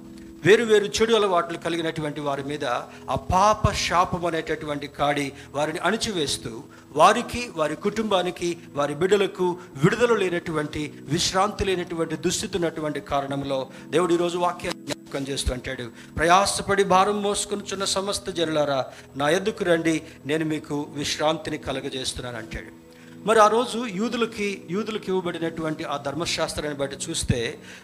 [0.44, 2.64] వేరు వేరు చెడు అలవాట్లు కలిగినటువంటి వారి మీద
[3.10, 11.64] ఆ పాప శాపం అనేటటువంటి కాడి వారిని అణిచివేస్తూ వారికి వారి కుటుంబానికి వారి బిడ్డలకు విడుదల లేనటువంటి విశ్రాంతి
[11.64, 15.86] లేనటువంటి దుస్థితి ఉన్నటువంటి కారణంలో దేవుడు ఈరోజు వాక్యాన్ని జ్ఞాపకం చేస్తూ అంటాడు.
[16.16, 18.84] ప్రయాసపడి భారం మోసుకొనుచున్న సమస్త జనులారా
[19.16, 22.83] నా ఎద్దుకు రండి నేను మీకు విశ్రాంతిని కలగజేస్తున్నాను అంటాడు.
[23.24, 27.38] మరి ఆ రోజు యూదులకి యూదులకు ఇవ్వబడినటువంటి ఆ ధర్మశాస్త్రాన్ని బట్టి చూస్తే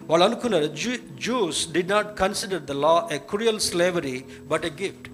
[0.09, 0.93] వాళ్ళు అనుకున్నారు Jew
[1.27, 4.17] Jews did not consider the law a cruel slavery
[4.49, 5.09] but a gift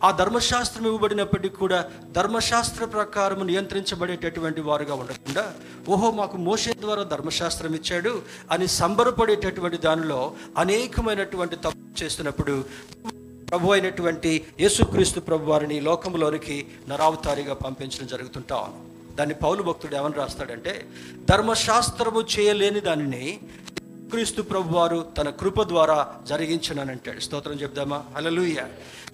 [0.00, 1.78] ఆ ధర్మశాస్త్రం ఇవ్వబడినప్పటికీ కూడా
[2.12, 5.44] ధర్మశాస్త్ర ప్రకారం నియంత్రించబడేటటువంటి వారుగా ఉండకుండా
[5.88, 8.14] ఓహో మాకు మోసే ద్వారా ధర్మశాస్త్రం ఇచ్చాడు
[8.52, 10.20] అని సంబరపడేటటువంటి దానిలో
[10.58, 12.56] అనేకమైనటువంటి తప్పు చేస్తున్నప్పుడు
[13.50, 16.56] ప్రభు అయినటువంటి యేసుక్రీస్తు ప్రభు వారిని లోకంలోనికి
[16.88, 18.58] నరావతారిగా పంపించడం జరుగుతుంటా
[19.20, 20.86] దాన్ని పౌలు భక్తుడు ఏమని రాస్తాడంటే
[21.30, 23.40] ధర్మశాస్త్రము చేయలేని దానిని
[24.10, 27.20] క్రీస్తు ప్రభు వారు తన కృప ద్వారా జరిగించనని అంటాడు.
[27.20, 28.04] స్తోత్రం చెప్దామా?
[28.16, 28.68] హల్లెలూయా.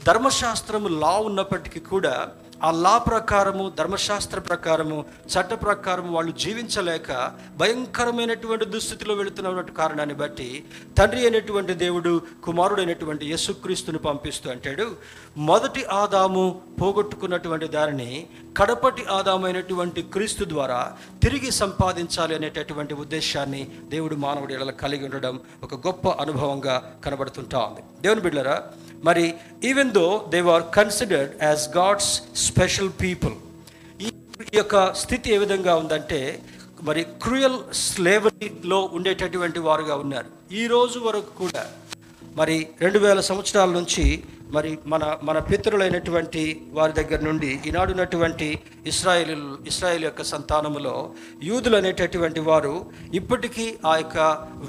[0.07, 2.29] ధర్మశాస్త్రము లా ఉన్నప్పటికీ కూడా
[2.63, 10.65] ఆ లా ప్రకారము ధర్మశాస్త్ర ప్రకారము చట్ట ప్రకారము వాళ్ళు జీవించలేక భయంకరమైనటువంటి దుస్థితిలో వెళుతున్నటువంటి కారణాన్ని బట్టి
[10.99, 14.97] తండ్రి అయినటువంటి దేవుడు కుమారుడైనటువంటి యేసుక్రీస్తుని పంపిస్తూ అంటాడు
[15.37, 18.27] మొదటి ఆదాము పోగొట్టుకున్నటువంటి దారిని
[18.59, 26.93] కడపటి ఆదామైనటువంటి క్రీస్తు ద్వారా తిరిగి సంపాదించాలి అనేటటువంటి ఉద్దేశాన్ని దేవుడు మానవుడి కలిగి ఉండడం ఒక గొప్ప అనుభవంగా
[27.05, 27.81] కనబడుతుంటా ఉంది.
[28.03, 28.63] దేవుని బిడ్డరా
[29.07, 29.27] మరి
[29.71, 32.11] even though they are considered as God's
[32.47, 33.35] special people
[34.07, 34.11] ఈ
[34.55, 36.21] యొక్క స్థితి ఏ విధంగా ఉందంటే
[36.83, 40.29] మరి క్రూయల్ స్లేవరీలో ఉండేటటువంటి వారుగా ఉన్నారు.
[40.61, 41.63] ఈ రోజు వరకు కూడా
[42.37, 44.05] మరి రెండు వేల సంవత్సరాల నుంచి
[44.51, 48.49] మరి మన మన పితరులైనటువంటి వారి దగ్గర నుండి ఈనాడు ఉన్నటువంటి
[48.87, 49.33] ఇస్రాయేల్
[49.67, 50.95] ఇస్రాయేల్ యొక్క సంతానములో
[51.43, 52.75] యూదులు అనేటటువంటి వారు
[53.15, 54.19] ఇప్పటికీ ఆ యొక్క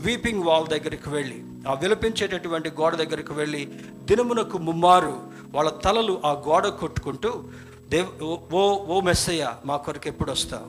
[0.05, 3.63] వీపింగ్ వాల్ దగ్గరికి వెళ్ళి ఆ విలపించేటటువంటి గోడ దగ్గరికి వెళ్ళి
[4.05, 5.15] దినమునకు ముమ్మారు
[5.53, 7.31] వాళ్ళ తలలు ఆ గోడ కొట్టుకుంటూ
[7.89, 10.67] దేవ్ ఓ- ఓ ఓ మెస్సయ్య మా కొరకు ఎప్పుడు వస్తావు?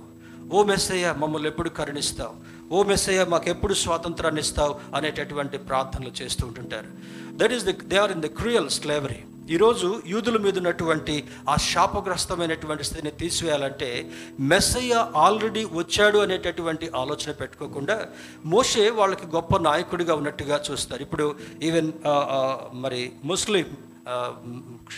[0.53, 2.35] ఓ మెస్సయ్య మమ్మల్ని ఎప్పుడు కరుణిస్తావు?
[2.73, 6.91] ఓ మెస్సయ్య మాకు ఎప్పుడు స్వాతంత్రాన్ని ఇస్తావు అనేటటువంటి ప్రార్థనలు చేస్తూ ఉంటుంటారు.
[7.41, 9.21] That is the they are in the cruel slavery
[9.57, 11.15] ఈరోజు యూదుల మీద ఉన్నటువంటి
[11.49, 13.89] ఆ శాపగ్రస్తమైనటువంటి స్థితిని తీసివేయాలంటే
[14.41, 17.97] మెస్సయ్య ఆల్రెడీ వచ్చాడు అనేటటువంటి ఆలోచన పెట్టుకోకుండా
[18.45, 21.03] మోషే వాళ్ళకి గొప్ప నాయకుడిగా ఉన్నట్టుగా చూస్తారు.
[21.03, 21.27] ఇప్పుడు
[21.63, 21.91] ఈవెన్
[22.85, 23.67] మరి ముస్లిం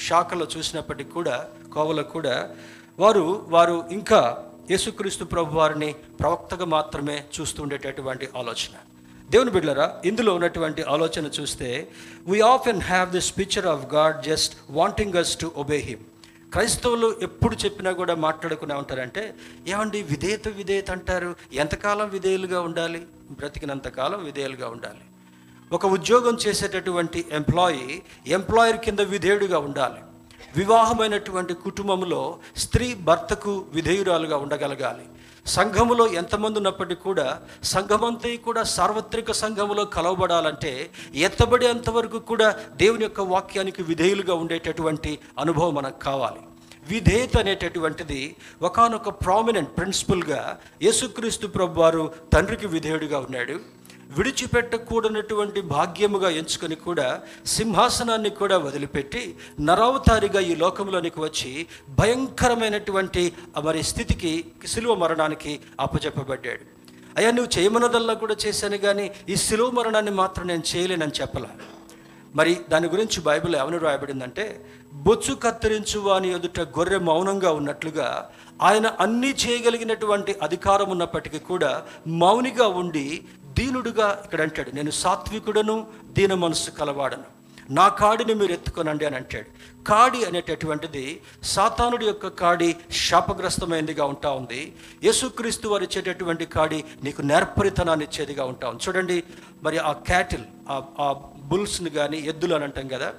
[0.09, 1.37] శాఖలో చూసినప్పటికీ కూడా
[1.75, 2.35] కోవలో కూడా
[2.99, 4.21] వారు వారు ఇంకా
[4.71, 8.75] యేసుక్రీస్తు ప్రభు వారిని ప్రవక్తగా మాత్రమే చూస్తుండేటటువంటి ఆలోచన.
[9.31, 11.89] దేవుని బిడ్డలరా ఇందులో ఉన్నటువంటి ఆలోచన చూస్తే
[12.27, 16.01] we often have this picture of God just wanting us to obey him
[16.53, 19.35] క్రైస్తవులు ఎప్పుడు చెప్పినా కూడా మాట్లాడుకునే ఉంటారంటే
[19.69, 21.37] ఏమండి విధేయత విధేయత అంటారు?
[21.53, 23.03] ఎంతకాలం విధేయులుగా ఉండాలి?
[23.31, 25.05] బ్రతికినంతకాలం విధేయులుగా ఉండాలి.
[25.73, 30.01] ఒక ఉద్యోగం చేసేటటువంటి ఎంప్లాయీ ఎంప్లాయర్ కింద విధేయుడిగా ఉండాలి.
[30.57, 35.07] వివాహమైనటువంటి కుటుంబంలో స్త్రీ భర్తకు విధేయురాలుగా ఉండగలగాలి.
[35.47, 40.91] సంఘములో ఎంతమంది ఉన్నప్పటికీ కూడా సంఘమంతా కూడా సార్వత్రిక సంఘములో కలవబడాలంటే
[41.27, 46.41] ఎత్తబడేంత అంతవరకు కూడా దేవుని యొక్క వాక్యానికి విధేయులుగా ఉండేటటువంటి అనుభవం మనకు కావాలి.
[46.91, 48.21] విధేయత అనేటటువంటిది
[48.63, 53.57] ఒకానొక ప్రామినెంట్ ప్రిన్సిపల్గా యేసుక్రీస్తు ప్రభు వారు తండ్రికి విధేయుడిగా ఉన్నాడు.
[54.17, 57.09] విడిచిపెట్టకూడనటువంటి భాగ్యముగా ఎంచుకొని కూడా
[57.57, 59.23] సింహాసనాన్ని కూడా వదిలిపెట్టి
[59.61, 61.53] నరావతారిగా ఈ లోకంలోనికి వచ్చి
[62.01, 63.25] భయంకరమైనటువంటి
[63.65, 64.33] మరి స్థితికి
[64.67, 66.65] శిలువ మరణానికి అప్పచెప్పబడ్డాడు.
[67.19, 71.53] అయ్యా నువ్వు చేయమన్నదల్లా కూడా చేశాను కానీ ఈ శిలువ మరణాన్ని మాత్రం నేను చేయలేనని చెప్పలా.
[72.39, 74.45] మరి దాని గురించి బైబిల్ ఏమని రాయబడిందంటే
[75.07, 78.09] బొచ్చు కత్తిరించు వాని ఎదుట గొర్రె మౌనంగా ఉన్నట్లుగా
[78.63, 81.71] ఆయన అన్నీ చేయగలిగినటువంటి అధికారం ఉన్నప్పటికీ కూడా
[82.23, 83.05] మౌనిగా ఉండి
[83.61, 85.77] దీనుడుగా ఇక్కడ అంటాడు నేను సాత్వికుడను
[86.19, 87.29] దీన మనస్సు కలవాడను.
[87.79, 89.49] నా కాడిని మీరు ఎత్తుకొనండి అని అంటాడు.
[89.89, 91.03] కాడి అనేటటువంటిది
[91.51, 92.69] సాతానుడి యొక్క కాడి
[93.03, 94.61] శాపగ్రస్తమైనదిగా ఉంటా ఉంది.
[95.07, 98.85] యేసుక్రీస్తు వారు ఇచ్చేటటువంటి కాడి నీకు నేర్పరితనాన్ని ఇచ్చేదిగా ఉంటా ఉంది.
[98.87, 99.19] చూడండి
[99.67, 100.45] మరి ఆ క్యాటిల్
[101.05, 101.09] ఆ
[101.53, 103.11] బుల్స్ని కానీ ఎద్దులు అని అంటాం కదా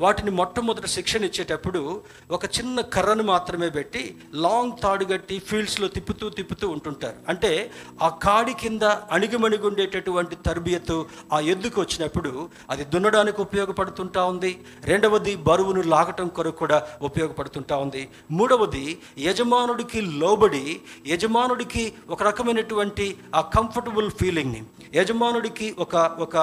[0.00, 4.02] వాటిని మొట్టమొదటి శిక్షణ ఇచ్చేటప్పుడు ఒక చిన్న కర్రను మాత్రమే పెట్టి
[4.34, 7.16] లాంగ్ తాడు కట్టి ఫీల్డ్స్లో తిప్పుతూ తిప్పుతూ ఉంటుంటారు.
[7.28, 7.70] అంటే
[8.02, 12.32] ఆ కాడి కింద అణిగిమణిగి ఉండేటటువంటి తరబియతు ఆ ఎద్దుకు వచ్చినప్పుడు
[12.70, 14.52] అది దున్నడానికి ఉపయోగపడుతుంటా ఉంది.
[14.84, 18.08] రెండవది బరువును లాగటం కొరకు కూడా ఉపయోగపడుతుంటా ఉంది.
[18.30, 24.62] మూడవది యజమానుడికి లోబడి యజమానుడికి ఒక రకమైనటువంటి ఆ కంఫర్టబుల్ ఫీలింగ్ని
[24.94, 26.36] యజమానుడికి ఒక ఒక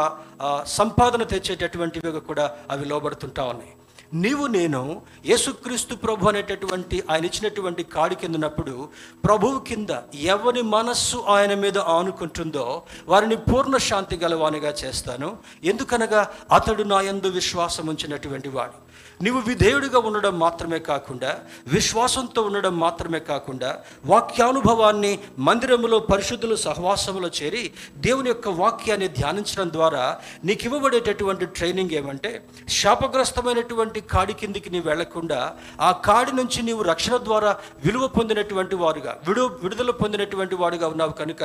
[0.78, 3.72] సంపాదన తెచ్చేటటువంటివి కూడా అవి లోబడుతుంటా ఉన్నాయి
[4.14, 8.90] నీవు నేను యేసుక్రీస్తు ప్రభు అనేటటువంటి ఆయన ఇచ్చినటువంటి కాడి కింద ఉన్నప్పుడు
[9.26, 15.38] ప్రభువు కింద ఎవరి మనస్సు ఆయన మీద ఆనుకుంటుందో వారిని పూర్ణ శాంతి గలవానిగా చేస్తాను.
[15.64, 18.85] ఎందుకనగా అతడు నా యందు విశ్వాసం ఉంచినటువంటి వాడు.
[19.20, 21.32] నీవు విధేయుడిగా ఉండడం మాత్రమే కాకుండా
[21.68, 23.70] విశ్వాసంతో ఉండడం మాత్రమే కాకుండా
[24.10, 25.12] వాక్యానుభవాన్ని
[25.46, 27.64] మందిరములో పరిశుద్ధులు సహవాసములో చేరి
[28.06, 30.04] దేవుని యొక్క వాక్యాన్ని ధ్యానించడం ద్వారా
[30.46, 32.32] నీకు ఇవ్వబడేటటువంటి ట్రైనింగ్ ఏమంటే
[32.80, 35.40] శాపగ్రస్తమైనటువంటి కాడి కిందికి నీవు వెళ్ళకుండా
[35.82, 37.52] ఆ కాడి నుంచి నీవు రక్షణ ద్వారా
[37.86, 41.44] విలువ పొందినటువంటి వారుగా విడు విడుదల పొందినటువంటి వాడుగా ఉన్నావు కనుక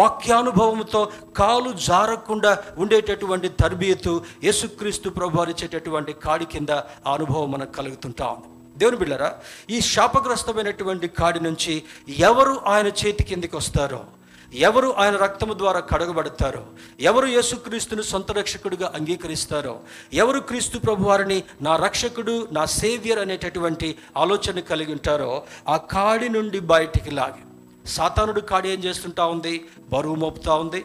[0.00, 1.02] వాక్యానుభవంతో
[1.36, 6.72] కాలు జారకుండా ఉండేటటువంటి తర్బీయతు యేసుక్రీస్తు ప్రభు ఇచ్చేటటువంటి కాడి కింద
[7.06, 8.78] ఆ అనుభవం మనకు కలుగుతుంటా ఉంది.
[8.78, 9.30] దేవుని బిళ్ళరా
[9.70, 11.74] ఈ శాపగ్రస్తమైనటువంటి కాడి నుంచి
[12.18, 14.04] ఎవరు ఆయన చేతి కిందికి వస్తారో
[14.54, 16.66] ఎవరు ఆయన రక్తము ద్వారా కడగబడతారో
[17.00, 19.74] ఎవరు యేసుక్రీస్తును సొంత రక్షకుడిగా అంగీకరిస్తారో
[20.14, 25.32] ఎవరు క్రీస్తు ప్రభువారిని నా రక్షకుడు నా సేవియర్ అనేటటువంటి ఆలోచన కలిగి ఉంటారో
[25.68, 27.42] ఆ కాడి నుండి బయటికి లాగి.
[27.88, 29.54] సాతానుడు కాడి ఏం చేస్తుంటా ఉంది?
[29.88, 30.84] బరువు మోపుతా ఉంది.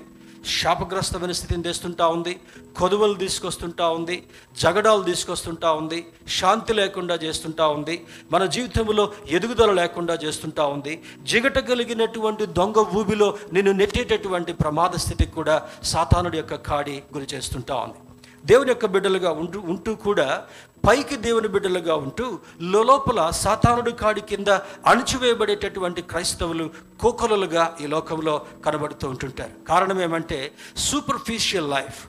[0.62, 2.40] శాపగ్రస్తమైన స్థితిని తెస్తుంటా ఉంది.
[2.80, 4.24] కొదువలు తీసుకొస్తుంటా ఉంది
[4.60, 11.04] జగడాలు తీసుకొస్తుంటా ఉంది శాంతి లేకుండా చేస్తుంటా ఉంది మన జీవితంలో ఎదుగుదల లేకుండా చేస్తుంటా ఉంది.
[11.24, 18.00] జిగట కలిగినటువంటి దొంగ ఊబిలో నిన్ను నెట్టేటటువంటి ప్రమాద స్థితికి కూడా సాతానుడి యొక్క కాడి గురి చేస్తుంటా ఉంది.
[18.46, 20.46] దేవుని యొక్క బిడ్డలుగా ఉంటూ ఉంటూ కూడా
[20.88, 24.48] పైకి దేవుని బిడ్డలుగా ఉంటూ లోపల సాతానుడు కాడి కింద
[24.88, 26.70] అణిచివేయబడేటటువంటి క్రైస్తవులు
[27.02, 29.54] కోకొలలుగా ఈ లోకంలో కనబడుతూ ఉంటుంటారు.
[29.68, 32.00] కారణం ఏమంటే సూపర్ఫిషియల్ లైఫ్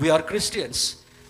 [0.00, 0.82] వీఆర్ క్రిస్టియన్స్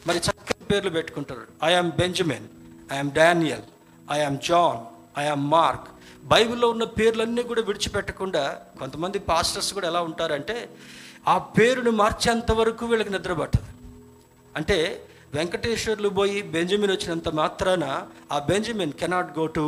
[0.06, 1.44] మరి చక్కని పేర్లు పెట్టుకుంటారు.
[1.64, 2.46] I am Benjamin
[2.94, 3.64] I'm Daniel
[4.12, 4.80] I am John
[5.20, 5.88] I am Mark
[6.24, 8.42] బైబిల్లో ఉన్న పేర్లన్నీ కూడా విడిచిపెట్టకుండా
[8.78, 10.56] కొంతమంది పాస్టర్స్ కూడా ఎలా ఉంటారంటే
[11.28, 13.68] ఆ పేరును మార్చేంత వరకు వీళ్ళకి నిద్ర పట్టదు.
[14.56, 14.78] అంటే
[15.34, 17.84] వెంకటేశ్వర్లు పోయి బెంజమిన్ వచ్చినంత మాత్రాన
[18.32, 19.64] ఆ Benjamin cannot go to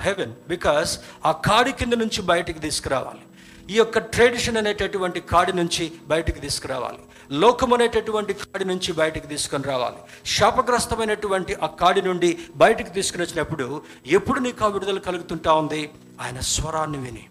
[0.00, 0.90] heaven because
[1.26, 3.24] ఆ కాడి కింద నుంచి బయటికి తీసుకురావాలి.
[3.68, 6.98] ఈ యొక్క ట్రెడిషన్ అనేటటువంటి కాడి నుంచి బయటికి తీసుకురావాలి.
[7.32, 9.96] లోకం అనేటటువంటి కాడి నుంచి బయటికి తీసుకొని రావాలి.
[10.26, 15.90] శాపగ్రస్తమైనటువంటి ఆ కాడి నుండి బయటికి తీసుకుని వచ్చినప్పుడు ఎప్పుడు నీకు ఆ విడుదల కలుగుతుంటా ఉంది?
[16.20, 17.26] ఆయన స్వరాన్ని విని.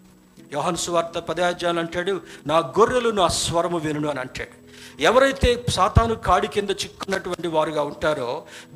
[0.52, 4.59] యోహన్ సువార్త పదాధ్యాయులు అంటాడు నా గొర్రెలు నా స్వరము వినును అని అంటాడు.
[5.00, 8.30] ఎవరైతే సాతాను కాడి కింద చిక్కున్నటువంటి వారుగా ఉంటారో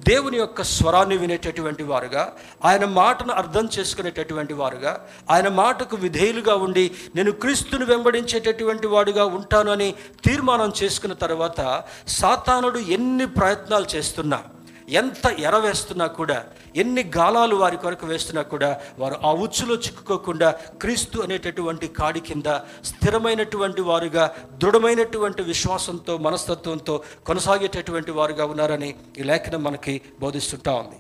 [0.09, 2.23] దేవుని యొక్క స్వరాన్ని వినేటటువంటి వారుగా
[2.65, 4.93] ఆయన మాటను అర్థం చేసుకునేటటువంటి వారుగా
[5.31, 9.91] ఆయన మాటకు విధేయులుగా ఉండి నేను క్రీస్తును వెంబడించేటటువంటి వాడుగా ఉంటాను అని
[10.25, 11.61] తీర్మానం చేసుకున్న తర్వాత
[12.15, 14.41] సాతానుడు ఎన్ని ప్రయత్నాలు చేస్తున్నా
[14.89, 16.45] ఎంత ఎర వేస్తున్నా కూడా
[16.77, 20.51] ఎన్ని గాలాలు వారి కొరకు వేస్తున్నా కూడా వారు ఆ ఉచ్చులో చిక్కుకోకుండా
[20.83, 22.47] క్రీస్తు అనేటటువంటి కాడి కింద
[22.85, 30.97] స్థిరమైనటువంటి వారుగా దృఢమైనటువంటి విశ్వాసంతో మనస్తత్వంతో కొనసాగేటటువంటి వారుగా ఉన్నారని ఈ లేఖనం మనకి బోధిస్తుంటా ఉంది.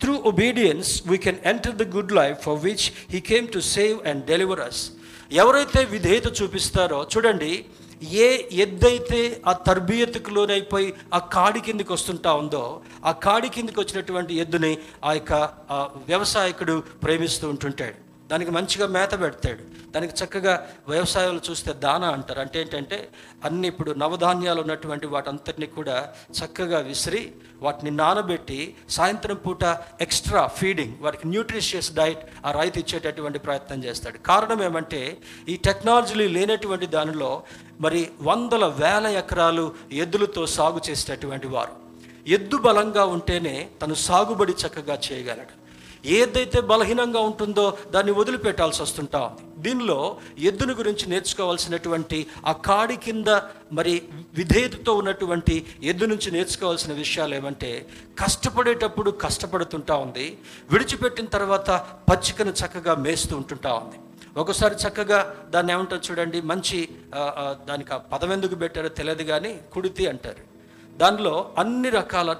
[0.00, 4.26] Through obedience we can enter the good life for which he came to save and
[4.26, 4.90] deliver us
[5.32, 7.64] ఎవరైతే విధేయత చూపిస్తారో చూడండి
[8.02, 14.78] ఏ ఎద్దైతే ఆ తర్బీయతకు లోనైపోయి ఆ కాడి కిందకి వస్తుంటా ఉందో ఆ కాడి కిందకి వచ్చినటువంటి ఎద్దుని
[15.04, 15.32] ఆ యొక్క
[15.70, 18.08] ఆ వ్యవసాయకుడు ప్రేమిస్తూ ఉంటుంటాడు.
[18.28, 19.92] దానికి మంచిగా మేత పెడతాడు.
[19.92, 22.40] దానికి చక్కగా వ్యవసాయాలు చూస్తే దాన అంటారు.
[22.40, 23.08] అంటే ఏంటంటే
[23.44, 26.08] అన్ని ఇప్పుడు నవధాన్యాలు ఉన్నటువంటి వాటంతటిని కూడా
[26.44, 27.32] చక్కగా విసిరి
[27.62, 29.64] వాటిని నానబెట్టి సాయంత్రం పూట
[30.00, 34.18] ఎక్స్ట్రా ఫీడింగ్ వాటికి న్యూట్రిషియస్ డైట్ ఆ రైతు ఇచ్చేటటువంటి ప్రయత్నం చేస్తాడు.
[34.18, 35.16] కారణం ఏమంటే
[35.48, 37.42] ఈ టెక్నాలజీ లేనటువంటి దానిలో
[37.80, 41.72] మరి వందల వేల ఎకరాలు ఎద్దులతో సాగు చేసేటటువంటి వారు.
[42.26, 45.68] ఎద్దు బలంగా ఉంటేనే తను సాగుబడి చక్కగా చేయగలడు.
[46.06, 49.62] ఏదైతే బలహీనంగా ఉంటుందో దాన్ని వదిలిపెట్టాల్సి వస్తుంటా ఉంది.
[49.62, 53.40] దీనిలో ఎద్దుని గురించి నేర్చుకోవాల్సినటువంటి ఆ కాడి కింద
[53.72, 54.02] మరి
[54.34, 57.86] విధేయతతో ఉన్నటువంటి ఎద్దు నుంచి నేర్చుకోవాల్సిన విషయాలు ఏమంటే
[58.18, 60.38] కష్టపడేటప్పుడు కష్టపడుతుంటా ఉంది.
[60.70, 61.70] విడిచిపెట్టిన తర్వాత
[62.10, 63.96] పచ్చికను చక్కగా మేస్తూ ఉంటుంటా ఉంది.
[64.42, 65.18] ఒకసారి చక్కగా
[65.54, 66.78] దాన్ని ఏమంటారు చూడండి మంచి
[67.68, 70.42] దానికి ఆ పదం ఎందుకు పెట్టారో తెలియదు కానీ కుడితి అంటారు.
[71.00, 72.30] దానిలో అన్ని రకాల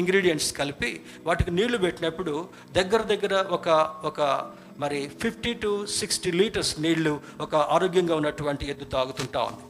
[0.00, 0.90] ఇంగ్రీడియంట్స్ కలిపి
[1.28, 2.34] వాటికి నీళ్ళు పెట్టినప్పుడు
[2.78, 3.68] దగ్గర దగ్గర ఒక
[4.10, 4.20] ఒక
[4.82, 9.64] మరి ఫిఫ్టీ టు సిక్స్టీ లీటర్స్ నీళ్ళు ఒక ఆరోగ్యంగా ఉన్నటువంటి ఎద్దు తాగుతుంటా ఉంది.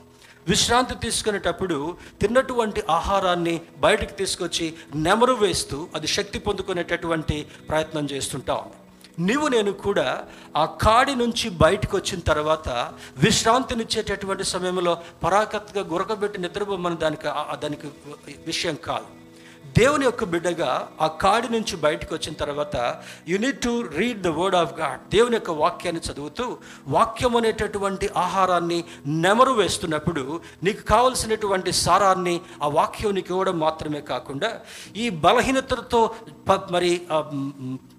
[0.50, 1.78] విశ్రాంతి తీసుకునేటప్పుడు
[2.20, 3.54] తిన్నటువంటి ఆహారాన్ని
[3.86, 4.66] బయటికి తీసుకొచ్చి
[5.06, 7.38] నెమరు వేస్తూ అది శక్తి పొందుకునేటటువంటి
[7.70, 8.77] ప్రయత్నం చేస్తుంటా ఉంది.
[9.18, 10.24] నీవు నేను కూడా
[10.56, 12.68] ఆ కాడి నుంచి బయటకు వచ్చిన తర్వాత
[13.18, 17.28] విశ్రాంతినిచ్చేటటువంటి సమయంలో పరాకత్గా గురకబెట్టి నిద్రపోమని దానికి
[17.62, 17.86] దానికి
[18.46, 19.17] విషయం కాదు.
[19.78, 20.70] దేవుని యొక్క బిడ్డగా
[21.04, 22.76] ఆ కాడి నుంచి బయటకు వచ్చిన తర్వాత
[23.30, 26.44] you need to read the word of God దేవుని యొక్క వాక్యాన్ని చదువుతూ
[26.96, 28.78] వాక్యం అనేటటువంటి ఆహారాన్ని
[29.24, 30.24] నెమరు వేస్తున్నప్పుడు
[30.66, 34.50] నీకు కావలసినటువంటి సారాన్ని ఆ వాక్యం నీకు ఇవ్వడం మాత్రమే కాకుండా
[35.04, 36.00] ఈ బలహీనతలతో
[36.76, 36.92] మరి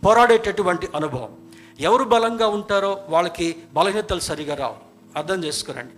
[0.05, 1.31] పోరాడేటటువంటి అనుభవం.
[1.87, 4.77] ఎవరు బలంగా ఉంటారో వాళ్ళకి బలహీనతలు సరిగా రావు.
[5.19, 5.95] అర్థం చేసుకురండి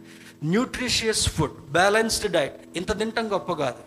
[0.52, 3.82] న్యూట్రిషియస్ ఫుడ్ బ్యాలెన్స్డ్ డైట్ ఇంత తింటాం గొప్ప కాదు.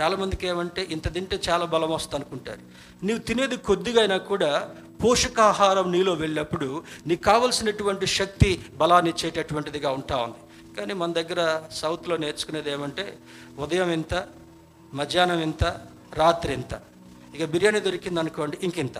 [0.00, 2.60] చాలామందికి ఏమంటే ఇంత తింటే చాలా బలం వస్తుంది అనుకుంటారు.
[3.04, 10.34] నీవు తినేది కొద్దిగా అయినా కూడా పోషకాహారం నీలో వెళ్ళినప్పుడు నీకు కావలసినటువంటి శక్తి బలాన్ని ఇచ్చేటటువంటిదిగా ఉంటా ఉంది.
[10.76, 13.18] కానీ మన దగ్గర సౌత్లో నేర్చుకునేది ఏమంటే
[13.58, 14.28] ఉదయం ఇంత
[14.94, 15.64] మధ్యాహ్నం ఇంత
[16.14, 16.80] రాత్రి ఇంత.
[17.34, 18.94] ఇక బిర్యానీ దొరికింది అనుకోండి ఇంకింత.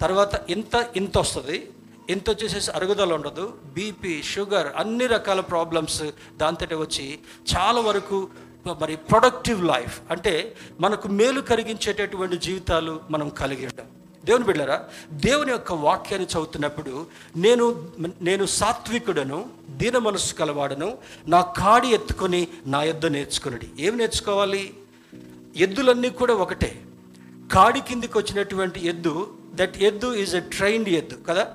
[0.00, 1.70] తర్వాత ఇంత ఇంత వస్తుంది.
[2.10, 3.54] ఇంత వచ్చేసేసి అరుగుదల ఉండదు.
[3.72, 6.02] బీపీ షుగర్ అన్ని రకాల ప్రాబ్లమ్స్
[6.36, 7.18] దాంతోటి వచ్చి
[7.56, 8.28] చాలా వరకు
[8.74, 13.86] మరి ప్రొడక్టివ్ లైఫ్ అంటే మనకు మేలు కలిగించేటటువంటి జీవితాలు మనం కలిగి ఉంటాం
[14.24, 17.90] దేవుని బిడ్డరా దేవుని యొక్క వాక్యాన్ని చదువుతున్నప్పుడు నేను
[18.22, 20.98] నేను సాత్వికుడను దీన మనస్సు కలవాడను
[21.28, 23.70] నా కాడి ఎత్తుకొని నా ఎద్దు నేర్చుకున్నది.
[23.78, 24.74] ఏం నేర్చుకోవాలి?
[25.56, 26.82] ఎద్దులన్నీ కూడా ఒకటే.
[27.52, 31.46] కాడి కిందికి వచ్చినటువంటి ఎద్దు దట్ ఎద్దు ఈజ్ ఎ ట్రైన్డ్ ఎద్దు కదా?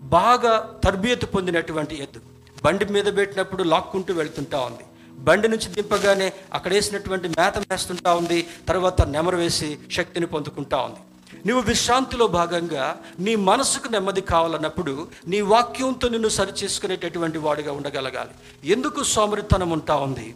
[0.00, 2.20] బాగా తర్బియతు పొందినటువంటి ఎద్దు.
[2.64, 4.82] బండి మీద పెట్టినప్పుడు లాక్కుంటూ వెళ్తుంటా ఉంది.
[5.26, 11.00] బండి నుంచి దింపగానే అక్కడ వేసినటువంటి మేత వేస్తుంటా ఉంది తర్వాత నెమరు వేసి శక్తిని పొందుకుంటా ఉంది.
[11.46, 12.84] నువ్వు విశ్రాంతిలో భాగంగా
[13.24, 14.94] నీ మనసుకు నెమ్మది కావాలన్నప్పుడు
[15.32, 18.34] నీ వాక్యంతో నిన్ను సరిచేసుకునేటటువంటి వాడిగా ఉండగలగాలి.
[18.74, 20.28] ఎందుకు సోమరితనం ఉంటా ఉంది?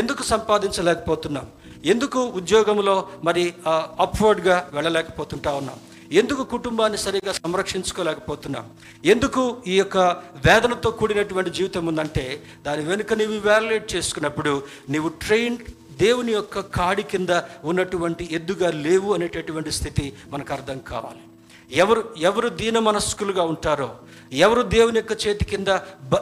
[0.00, 1.46] ఎందుకు సంపాదించలేకపోతున్నాం?
[1.92, 2.96] ఎందుకు ఉద్యోగంలో
[3.28, 3.44] మరి
[4.06, 5.78] అప్వర్డ్గా వెళ్ళలేకపోతుంటా ఉన్నాం?
[6.18, 8.64] ఎందుకు కుటుంబాన్ని సరిగా సంరక్షించుకోలేకపోతున్నాం?
[9.12, 9.42] ఎందుకు
[9.72, 9.98] ఈ యొక్క
[10.46, 12.24] వేదనతో కూడినటువంటి జీవితం ఉందంటే
[12.66, 14.52] దాని వెనుక నీవు ఇవాల్యుయేట్ చేసుకున్నప్పుడు
[14.94, 15.58] నీవు ట్రైన్
[16.02, 17.32] దేవుని యొక్క కాడి కింద
[17.70, 21.22] ఉన్నటువంటి ఎద్దుగా లేవు అనేటటువంటి స్థితి మనకు అర్థం కావాలి.
[21.82, 23.90] ఎవరు ఎవరు దీన మనస్కులుగా ఉంటారో
[24.46, 25.68] ఎవరు దేవుని యొక్క చేతి కింద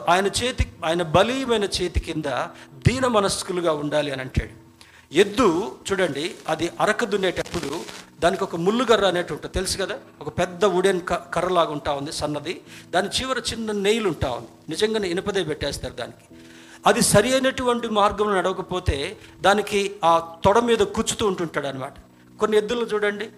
[0.09, 2.29] ఆయన చేతి ఆయన బలీయమైన చేతి కింద
[2.87, 4.53] దీన మనస్కులుగా ఉండాలి అని అంటాడు.
[5.11, 7.81] ఎద్దు చూడండి అది అరక దున్నేటప్పుడు
[8.19, 9.53] దానికి ఒక ముళ్ళుగర్ర అనేటి ఉంటుంది.
[9.53, 9.99] తెలుసు కదా?
[10.21, 12.61] ఒక పెద్ద ఉడెన్ క కర్రలాగా ఉంటా ఉంది సన్నది.
[12.89, 14.47] దాని చివర చిన్న నెయిల్ ఉంటా ఉంది.
[14.69, 16.35] నిజంగానే ఇనుపదే పెట్టేస్తారు దానికి.
[16.85, 21.93] అది సరి అయినటువంటి మార్గంలో నడవకపోతే దానికి ఆ తొడ మీద కుచ్చుతూ ఉంటుంటాడు అనమాట
[22.39, 23.29] కొన్ని ఎద్దులను చూడండి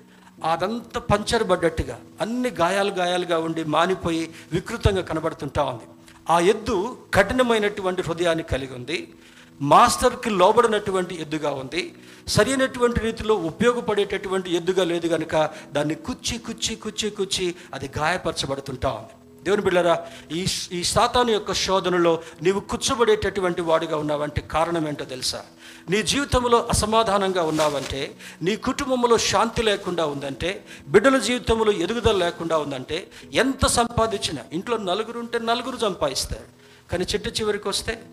[0.44, 5.84] అదంతా పంచర్ పడ్డట్టుగా అన్ని గాయాలు గాయాలుగా ఉండి మానిపోయి వికృతంగా కనబడుతుంటా ఉంది.
[6.30, 9.14] ఆ ఎద్దు కఠినమైనటువంటి హృదయాన్ని కలిగి ఉంది.
[9.62, 11.96] మాస్టర్కి లోబడినటువంటి ఎద్దుగా ఉంది.
[12.28, 19.14] సరైనటువంటి రీతిలో ఉపయోగపడేటటువంటి ఎద్దుగా లేదు కనుక దాన్ని కుచ్చి కుచ్చి కుచ్చి కుచ్చి అది గాయపరచబడుతుంటా ఉంది.
[19.44, 25.44] దేవుని బిళ్ళరా ఈ ఈ సాతాను యొక్క శోధనలో నీవు కూర్చోబడేటటువంటి వాడిగా ఉన్నావంటే కారణం ఏంటో తెలుసా?
[25.90, 33.66] నీ జీవితంలో అసమాధానంగా ఉన్నావంటే నీ కుటుంబంలో శాంతి లేకుండా ఉందంటే బిడ్డల జీవితంలో ఎదుగుదల లేకుండా ఉందంటే ఎంత
[33.68, 36.46] సంపాదించినా ఇంట్లో నలుగురు ఉంటే నలుగురు సంపాదిస్తారు.
[36.92, 38.04] కానీ చిట్ట చివరికి వస్తే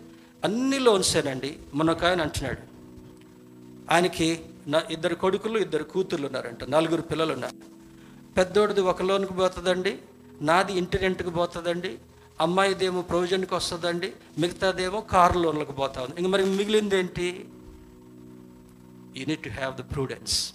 [0.43, 2.61] అన్ని లోన్సేనండి మొన్న ఒక ఆయన అంటున్నాడు.
[3.93, 6.63] ఆయనకి నా ఇద్దరు కొడుకులు ఇద్దరు కూతుర్లు ఉన్నారంట.
[6.63, 7.55] నలుగురు పిల్లలు ఉన్నారు.
[8.37, 9.99] పెద్దోడిది ఒక లోన్కి పోతుందండి
[10.41, 11.97] నాది ఇంటి రెంట్కి పోతుందండి
[12.41, 16.15] అమ్మాయిదేమో ప్రొవిజన్కి వస్తుందండి మిగతాదేమో కారు లోన్లకు పోతా ఉంది.
[16.17, 17.47] ఇంక మరి మిగిలింది ఏంటి
[19.17, 20.53] you need to have the prudence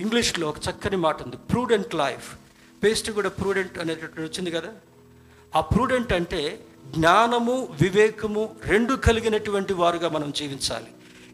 [0.00, 2.38] ఇంగ్లీష్లో ఒక చక్కని మాట ఉంది ప్రూడెంట్ లైఫ్
[2.84, 4.72] పేస్ట్ కూడా ప్రూడెంట్ అనేటటువంటి వచ్చింది కదా?
[5.56, 10.86] ఆ ప్రూడెంట్ అంటే జ్ఞానము వివేకము రెండు కలిగినటువంటి వారుగా మనం జీవించాలి.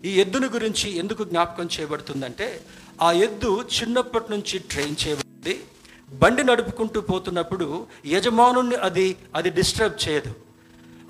[0.04, 2.60] ఈ ఎద్దుని గురించి ఎందుకు జ్ఞాపకం చేయబడుతుందంటే
[3.02, 5.64] ఆ ఎద్దు చిన్నప్పటి నుంచి ట్రైన్ చేయబడింది.
[6.08, 10.34] బండి నడుపుకుంటూ పోతున్నప్పుడు యజమానుని అది అది డిస్టర్బ్ చేయదు.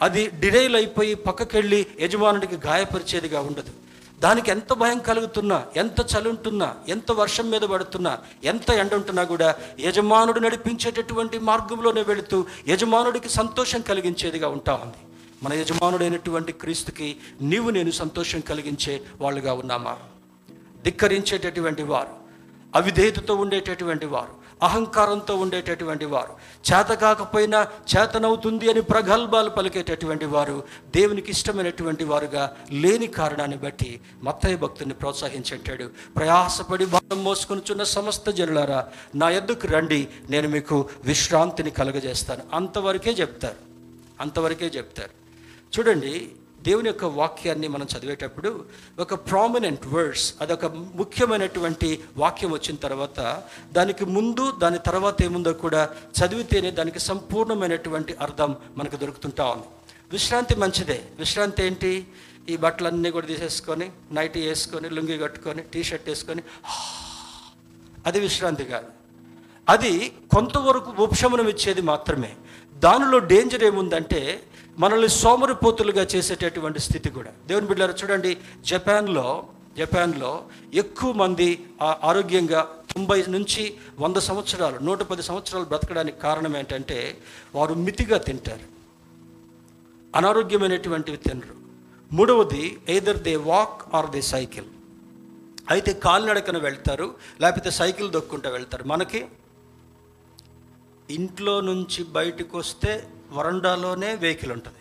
[0.02, 3.72] అది డిరైల్ అయిపోయి పక్కకెళ్ళి యజమానుడికి గాయపరిచేదిగా ఉండదు.
[4.22, 9.56] దానికి ఎంత భయం కలుగుతున్నా ఎంత చలి ఉంటున్నా ఎంత వర్షం మీద పడుతున్నా ఎంత ఎండ ఉంటున్నా కూడా
[9.80, 14.96] యజమానుడు నడిపించేటటువంటి మార్గంలోనే వెళుతూ యజమానుడికి సంతోషం కలిగించేదిగా ఉంటా ఉంది.
[15.42, 19.96] మన యజమానుడైనటువంటి క్రీస్తుకి నీవు నేను సంతోషం కలిగించే వాళ్ళుగా ఉన్నామా?
[20.84, 22.14] ధిక్కరించేటటువంటి వారు
[22.74, 26.34] అవిధేయతతో ఉండేటటువంటి వారు అహంకారంతో ఉండేటటువంటి వారు.
[26.72, 30.64] చేత కాకపోయినా చేతనవుతుంది అని ప్రగల్భాలు పలికేటటువంటి వారు
[30.96, 35.90] దేవునికి ఇష్టమైనటువంటి వారుగా లేని కారణాన్ని బట్టి మత్తయ్య భక్తుని ప్రోత్సహించేటాడు.
[36.16, 42.42] ప్రయాసపడి భారం మోసుకొనుచున్న సమస్త జనులారా నా ఎద్దుకు రండి నేను మీకు విశ్రాంతిని కలుగజేస్తాను.
[42.54, 43.72] అంతవరకే చెప్తారు.
[44.20, 45.22] అంతవరకే చెప్తారు.
[45.78, 46.30] చూడండి
[46.62, 48.64] దేవుని యొక్క వాక్యాన్ని మనం చదివేటప్పుడు
[48.98, 55.88] ఒక ప్రామినెంట్ వర్డ్స్ అదొక ముఖ్యమైనటువంటి వాక్యం వచ్చిన తర్వాత దానికి ముందు దాని తర్వాత ఏముందో కూడా
[56.24, 59.64] చదివితేనే దానికి సంపూర్ణమైనటువంటి అర్థం మనకు దొరుకుతుంటా ఉంది.
[60.12, 61.02] విశ్రాంతి మంచిదే.
[61.18, 62.06] విశ్రాంతి ఏంటి?
[62.48, 66.42] ఈ బట్టలన్నీ కూడా తీసేసుకొని నైటీ వేసుకొని లుంగి కట్టుకొని టీ షర్ట్ వేసుకొని
[68.06, 68.86] అది విశ్రాంతి కాదు.
[69.68, 72.36] అది కొంతవరకు ఉపశమనం ఇచ్చేది మాత్రమే.
[72.78, 74.42] దానిలో డేంజర్ ఏముందంటే
[74.78, 77.30] మనల్ని సోమరిపోతులుగా చేసేటటువంటి స్థితి కూడా.
[77.46, 79.46] దేవుని బిడ్డారు చూడండి జపాన్లో
[79.76, 80.44] జపాన్లో
[80.74, 87.18] ఎక్కువ మంది ఆ- ఆరోగ్యంగా తొంభై నుంచి వంద సంవత్సరాలు నూట పది సంవత్సరాలు బ్రతకడానికి కారణం ఏంటంటే
[87.54, 88.72] వారు మితిగా తింటారు.
[90.16, 91.54] అనారోగ్యమైనటువంటివి తినరు.
[92.14, 94.64] మూడవది either they walk or they cycle
[95.70, 98.84] అయితే కాలినడకన వెళ్తారు లేకపోతే సైకిల్ దొక్కుంటూ వెళ్తారు.
[98.84, 99.26] మనకి
[101.10, 104.78] ఇంట్లో నుంచి బయటకు వస్తే వరండాలోనే వెహికల్ ఉంటుంది.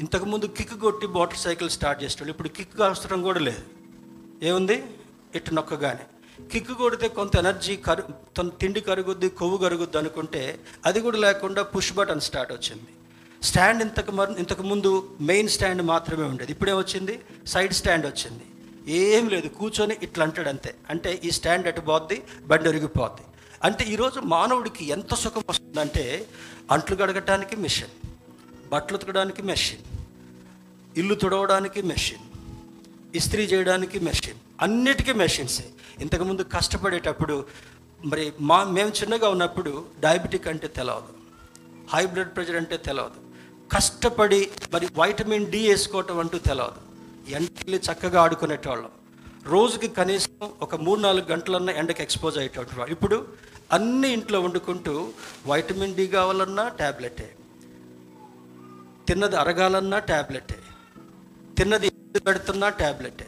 [0.00, 3.62] ఇంతకుముందు కిక్ కొట్టి మోటార్ సైకిల్ స్టార్ట్ చేసేవాళ్ళు ఇప్పుడు కిక్ అవసరం కూడా లేదు.
[4.42, 4.84] ఏముంది?
[5.34, 6.00] ఇటు నొక్కగానే.
[6.52, 8.02] కిక్ కొడితే కొంత ఎనర్జీ కరు
[8.38, 12.86] తన తిండి కరుగుద్ది కొవ్వు కరుగుద్ది అనుకుంటే అది కూడా లేకుండా పుష్ బటన్ స్టార్ట్ వచ్చింది.
[13.42, 16.52] స్టాండ్ ఇంతకు మర్ ఇంతకు ముందు మెయిన్ స్టాండ్ మాత్రమే ఉండేది.
[16.52, 17.20] ఇప్పుడే వచ్చింది?
[17.46, 18.42] సైడ్ స్టాండ్ వచ్చింది.
[18.92, 20.74] ఏం లేదు కూర్చొని ఇట్లా అంటాడు అంతే.
[20.90, 23.22] అంటే ఈ స్టాండ్ అటు పోద్ది బండి ఒరిగిపోద్ది.
[23.64, 26.26] అంటే ఈరోజు మానవుడికి ఎంత సుఖం వస్తుందంటే
[26.70, 28.08] అంట్లు కడగటానికి మిషన్
[28.72, 29.80] బట్టలు ఉతకడానికి మెషిన్
[30.98, 32.24] ఇల్లు తుడవడానికి మెషిన్
[33.16, 35.64] ఇస్త్రీ చేయడానికి మెషిన్ అన్నిటికీ మెషిన్సే
[35.98, 37.46] ఇంతకుముందు కష్టపడేటప్పుడు
[38.04, 41.12] మరి మా మేము చిన్నగా ఉన్నప్పుడు డయాబెటిక్ అంటే తెలవదు.
[41.90, 43.20] హై బ్లడ్ ప్రెషర్ అంటే తెలవదు.
[43.72, 46.80] కష్టపడి మరి వైటమిన్ డి వేసుకోవటం అంటూ తెలవదు.
[47.30, 48.90] ఎండకి చక్కగా ఆడుకునేటోళ్ళం.
[49.44, 53.28] రోజుకి కనీసం ఒక మూడు నాలుగు గంటలన్నా ఎండకి ఎక్స్పోజ్ అయ్యేటటువంటి వాళ్ళు ఇప్పుడు
[53.74, 55.08] అన్ని ఇంట్లో వండుకుంటూ
[55.46, 57.36] వైటమిన్ డి కావాలన్నా ట్యాబ్లెటే
[59.08, 60.58] తిన్నది అరగాలన్నా ట్యాబ్లెటే
[61.58, 61.90] తిన్నది
[62.26, 63.26] పెడుతున్నా ట్యాబ్లెటే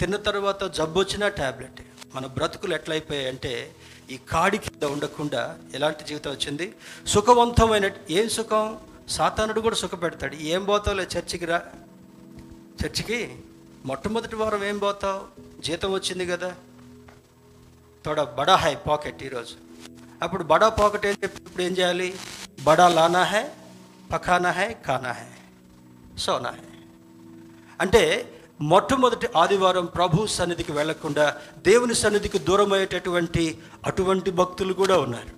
[0.00, 3.74] తిన్న తర్వాత జబ్బు వచ్చినా ట్యాబ్లెటే మన బ్రతుకులు ఎట్లయిపోయాయంటే
[4.10, 6.74] ఈ కాడి కింద ఉండకుండా ఎలాంటి జీవితం వచ్చింది?
[7.06, 8.78] సుఖవంతమైన ఏం సుఖం?
[9.08, 10.34] సాతానుడు కూడా సుఖపెడతాడు.
[10.34, 11.62] ఏం పోతావులే చర్చికి రా.
[12.84, 13.38] చర్చికి
[13.84, 15.22] మొట్టమొదటి వారం ఏం పోతావు?
[15.60, 16.54] జీతం వచ్చింది కదా.
[18.04, 19.65] తోడ బడా హై పాకెట్ ఈరోజు.
[20.22, 22.14] అప్పుడు బడా పాకెట్ ఇప్పుడు ఏం చేయాలి?
[22.64, 23.44] బడా లానా హై
[24.12, 25.26] పఖానా హై కానా హై
[26.18, 26.56] సోనా హై.
[27.80, 35.30] అంటే మొట్టమొదటి ఆదివారం ప్రభు సన్నిధికి వెళ్ళకుండా దేవుని సన్నిధికి దూరమయ్యేటటువంటి అటువంటి భక్తులు కూడా ఉన్నారు.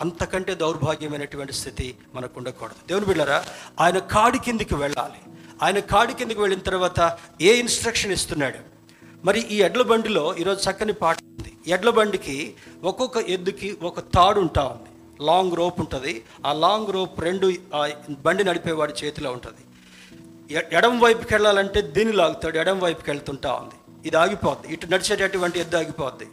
[0.00, 2.88] అంతకంటే దౌర్భాగ్యమైనటువంటి స్థితి మనకు ఉండకూడదు.
[2.88, 3.44] దేవుని బిళ్ళరా
[3.80, 5.34] ఆయన కాడి కిందికి వెళ్ళాలి.
[5.62, 8.75] ఆయన కాడి కిందికి వెళ్ళిన తర్వాత ఏ ఇన్స్ట్రక్షన్ ఇస్తున్నాడు?
[9.24, 11.52] మరి ఈ ఎడ్ల బండిలో ఈరోజు చక్కని పాట ఉంది.
[11.66, 12.54] ఎడ్ల బండికి
[12.84, 14.90] ఒక్కొక్క ఎద్దుకి ఒక తాడు ఉంటా ఉంది.
[15.26, 16.24] లాంగ్ రోప్ ఉంటుంది.
[16.46, 17.52] ఆ లాంగ్ రోప్ రెండు
[18.10, 19.62] బండి నడిపేవాడి చేతిలో ఉంటుంది.
[20.72, 24.08] ఎడం వైపుకి వెళ్ళాలంటే దీన్ని లాగుతాడు ఎడం వైపుకి వెళ్తుంటా ఉంది.
[24.08, 24.72] ఇది ఆగిపోద్ది.
[24.72, 26.28] ఇటు నడిచేటటువంటి ఎద్దు ఆగిపోద్ది.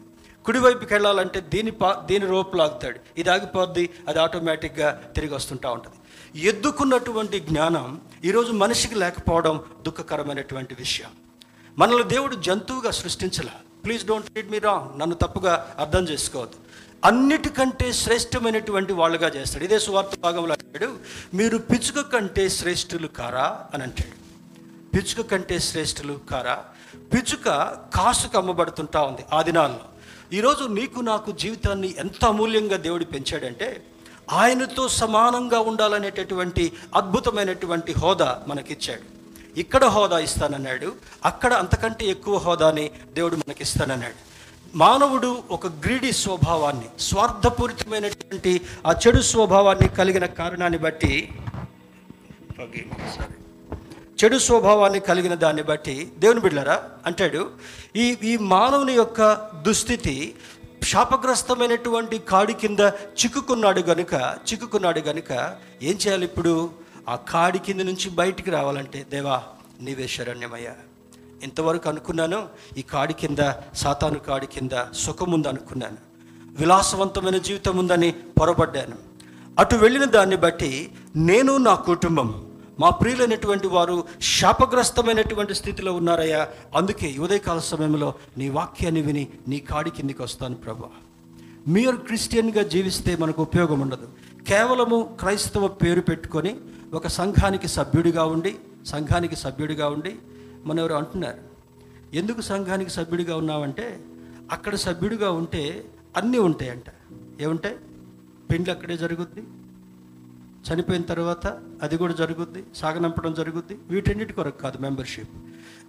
[0.45, 2.99] కుడివైపుకి వెళ్ళాలంటే దీని పా దీని రోపు లాగుతాడు.
[3.17, 5.97] ఇది ఆగిపోద్ది అది ఆటోమేటిక్గా తిరిగి వస్తుంటా ఉంటుంది.
[6.47, 11.09] ఎద్దుకున్నటువంటి జ్ఞానం ఈరోజు మనిషికి లేకపోవడం దుఃఖకరమైనటువంటి విషయం.
[11.77, 13.47] మనల్ని దేవుడు జంతువుగా సృష్టించల.
[13.85, 16.55] Please don't read me wrong నన్ను తప్పుగా అర్థం చేసుకోవద్దు.
[17.05, 19.63] అన్నిటికంటే శ్రేష్టమైనటువంటి వాళ్ళుగా చేస్తాడు.
[19.63, 20.97] ఇదే సువార్త భాగంలో అంటాడు
[21.33, 23.67] మీరు పిచ్చుక కంటే శ్రేష్ఠులు కారా?
[23.73, 24.23] అని అంటాడు.
[24.95, 26.65] పిచ్చుక కంటే శ్రేష్ఠులు కారా?
[27.13, 27.45] పిచ్చుక
[27.95, 29.79] కాసుకు అమ్మబడుతుంటా ఉంది ఆ దినాల్లో.
[30.33, 33.85] ఈరోజు నీకు నాకు జీవితాన్ని ఎంత అమూల్యంగా దేవుడు పెంచాడంటే
[34.31, 39.12] ఆయనతో సమానంగా ఉండాలనేటటువంటి అద్భుతమైనటువంటి హోదా మనకిచ్చాడు.
[39.57, 40.93] ఇక్కడ హోదా ఇస్తానన్నాడు
[41.25, 44.15] అక్కడ అంతకంటే ఎక్కువ హోదాని దేవుడు మనకిస్తానన్నాడు.
[44.75, 51.13] మానవుడు ఒక గ్రీడీ స్వభావాన్ని స్వార్థపూరితమైనటువంటి ఆ చెడు స్వభావాన్ని కలిగిన కారణాన్ని బట్టి
[52.57, 52.89] Forgive
[54.19, 57.41] చెడు స్వభావాన్ని కలిగిన దాన్ని బట్టి దేవుని బిడ్డలారా అంటాడు
[57.95, 59.21] ఈ ఈ మానవుని యొక్క
[59.55, 60.15] దుస్థితి
[60.83, 62.79] శాపగ్రస్తమైనటువంటి కాడి కింద
[63.19, 64.13] చిక్కుకున్నాడు గనుక
[64.47, 65.31] చిక్కుకున్నాడు గనుక
[65.81, 66.82] ఏం చేయాలి ఇప్పుడు?
[67.09, 69.43] ఆ కాడి కింద నుంచి బయటికి రావాలంటే దేవా
[69.81, 70.75] నీవే శరణ్యమయ్యా.
[71.43, 72.47] ఇంతవరకు అనుకున్నాను
[72.77, 75.97] ఈ కాడి కింద సాతాను కాడి కింద సుఖం ఉందనుకున్నాను
[76.59, 78.97] విలాసవంతమైన జీవితం ఉందని పొరపడ్డాను.
[79.59, 82.49] అటు వెళ్ళిన దాన్ని బట్టి నేను నా కుటుంబం
[82.79, 86.47] మా ప్రియులైనటువంటి వారు శాపగ్రస్తమైనటువంటి స్థితిలో ఉన్నారయ్యా.
[86.75, 90.89] అందుకే ఉదయకాల సమయంలో నీ వాక్యాన్ని విని నీ కాడి కిందికి వస్తాను ప్రభా.
[91.67, 94.07] మీరు క్రిస్టియన్గా జీవిస్తే మనకు ఉపయోగం ఉండదు
[94.47, 96.55] కేవలము క్రైస్తవ పేరు పెట్టుకొని
[96.93, 100.15] ఒక సంఘానికి సభ్యుడిగా ఉండి సంఘానికి సభ్యుడిగా ఉండి
[100.65, 101.37] మన ఎవరు అంటున్నారు.
[102.13, 103.99] ఎందుకు సంఘానికి సభ్యుడిగా ఉన్నావంటే
[104.51, 105.85] అక్కడ సభ్యుడిగా ఉంటే
[106.17, 106.83] అన్నీ ఉంటాయంట.
[107.41, 107.75] ఏముంటాయి?
[108.51, 109.43] పెండ్లు అక్కడే జరుగుద్ది.
[110.67, 111.47] చనిపోయిన తర్వాత
[111.81, 112.63] అది కూడా జరుగుద్ది.
[112.75, 113.77] సాగనంపడం జరుగుద్ది.
[113.89, 115.29] వీటన్నిటి కొరకు కాదు membership.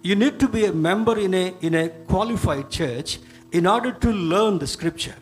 [0.05, 3.19] You need to be a member in a in a qualified church
[3.53, 5.21] in order to learn the scripture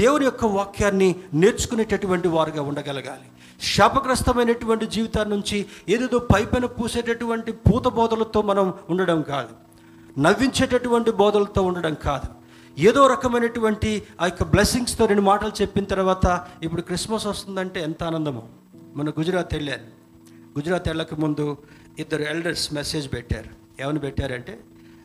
[0.00, 3.31] దేవుని యొక్క వాక్యాన్ని నేర్చుకునేటటువంటి వారుగా ఉండగలగాలి.
[3.62, 9.48] శాపగ్రస్తమైనటువంటి జీవితాన్ని నుంచి ఏదేదో పైపైన పూసేటటువంటి పూత బోధలతో మనం ఉండడం కాదు.
[10.20, 12.42] నవ్వించేటటువంటి బోధలతో ఉండడం కాదు.
[12.80, 18.42] ఏదో రకమైనటువంటి ఆ యొక్క బ్లెస్సింగ్స్తో రెండు మాటలు చెప్పిన తర్వాత ఇప్పుడు క్రిస్మస్ వస్తుందంటే ఎంత ఆనందమో.
[18.96, 19.82] మన గుజరాత్ వెళ్ళాను
[20.58, 21.56] గుజరాత్ వెళ్ళక ముందు
[21.98, 23.82] ఇద్దరు ఎల్డర్స్ మెసేజ్ పెట్టారు.
[23.82, 24.60] ఏమని పెట్టారంటే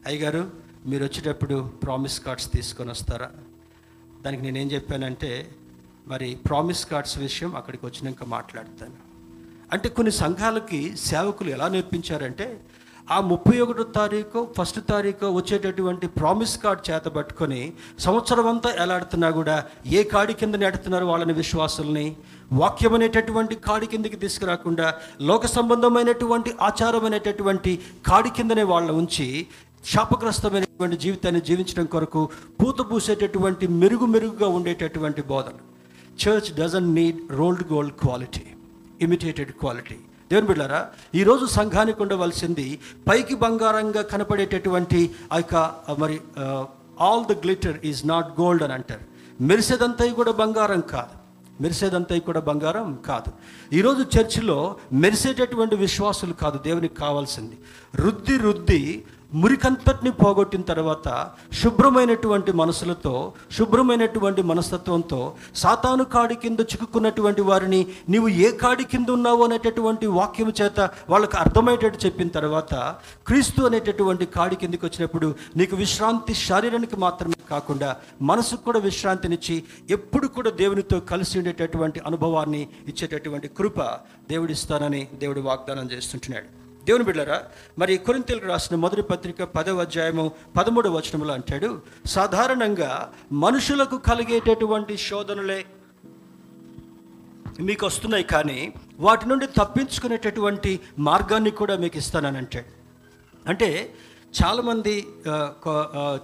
[0.05, 0.51] అయ్యగారు
[0.85, 3.29] మీరు వచ్చేటప్పుడు ప్రామిస్ కార్డ్స్ తీసుకొని వస్తారా?
[4.21, 5.55] దానికి నేనేం చెప్పానంటే
[6.07, 8.97] మరి ప్రామిస్ కార్డ్స్ విషయం అక్కడికి వచ్చినాక మాట్లాడతాను.
[9.73, 12.59] అంటే కొన్ని సంఘాలకి సేవకులు ఎలా నేర్పించారంటే
[13.11, 19.65] ఆ ముప్పై ఒకటో తారీఖు ఫస్ట్ తారీఖు వచ్చేటటువంటి ప్రామిస్ కార్డ్ చేత పట్టుకొని సంవత్సరం అంతా ఎలాడుతున్నా కూడా
[19.85, 22.15] ఏ కాడి కింద నెడుతున్నారు వాళ్ళని విశ్వాసుల్ని?
[22.53, 29.47] వాక్యం అనేటటువంటి కాడి కిందకి తీసుకురాకుండా లోక సంబంధమైనటువంటి ఆచారమైనటువంటి కాడి కిందనే వాళ్ళ ఉంచి
[29.85, 32.29] శాపగ్రస్తమైనటువంటి జీవితాన్ని జీవించడం కొరకు
[32.63, 35.57] పూత పూసేటటువంటి మెరుగు మెరుగుగా ఉండేటటువంటి బోధన
[36.23, 38.43] church doesn't need rolled gold quality
[39.01, 39.95] imitated quality
[40.31, 45.55] దేవుని బిడ్డారా ఈరోజు సంఘానికి ఉండవలసింది పైకి బంగారంగా కనపడేటటువంటి ఆ యొక్క
[45.99, 46.21] మరి
[47.01, 49.05] all the glitter is not gold అని అంటారు.
[49.41, 51.15] మెరిసేదంతా కూడా బంగారం కాదు.
[51.61, 53.31] మెరిసేదంతా కూడా బంగారం కాదు.
[53.75, 57.57] ఈరోజు చర్చిలో మెరిసేటటువంటి విశ్వాసులు కాదు దేవునికి కావాల్సింది.
[57.95, 61.07] రుద్ది రుద్ది మురికంతటిని పోగొట్టిన తర్వాత
[61.53, 63.13] శుభ్రమైనటువంటి మనసులతో
[63.57, 65.19] శుభ్రమైనటువంటి మనస్తత్వంతో
[65.55, 72.05] సాతాను కాడి కింద చిక్కుకున్నటువంటి వారిని నీవు ఏ కాడి కింద ఉన్నావు అనేటటువంటి వాక్యం చేత వాళ్ళకు అర్థమయ్యేటట్టు
[72.05, 72.73] చెప్పిన తర్వాత
[73.27, 80.49] క్రీస్తు అనేటటువంటి కాడి కిందకి వచ్చినప్పుడు నీకు విశ్రాంతి శరీరానికి మాత్రమే కాకుండా మనసుకు కూడా విశ్రాంతినిచ్చి ఎప్పుడు కూడా
[80.49, 83.79] దేవునితో కలిసి ఉండేటటువంటి అనుభవాన్ని ఇచ్చేటటువంటి కృప
[84.29, 86.66] దేవుడిస్తానని దేవుడు వాగ్దానం చేస్తుంటున్నాడు.
[86.87, 87.37] దేవుని బిడ్డరా
[87.79, 90.25] మరి కొరింతలకు రాసిన మొదటి పత్రిక పదవ అధ్యాయము
[90.57, 91.69] పదమూడవ వచనంలో అంటాడు
[92.05, 92.91] సాధారణంగా
[93.43, 95.57] మనుషులకు కలిగేటటువంటి శోధనలే
[97.59, 98.59] మీకు వస్తున్నాయి కానీ
[99.07, 100.71] వాటి నుండి తప్పించుకునేటటువంటి
[101.09, 102.71] మార్గాన్ని కూడా మీకు ఇస్తానని అంటాడు.
[103.49, 103.69] అంటే
[104.39, 104.95] చాలామంది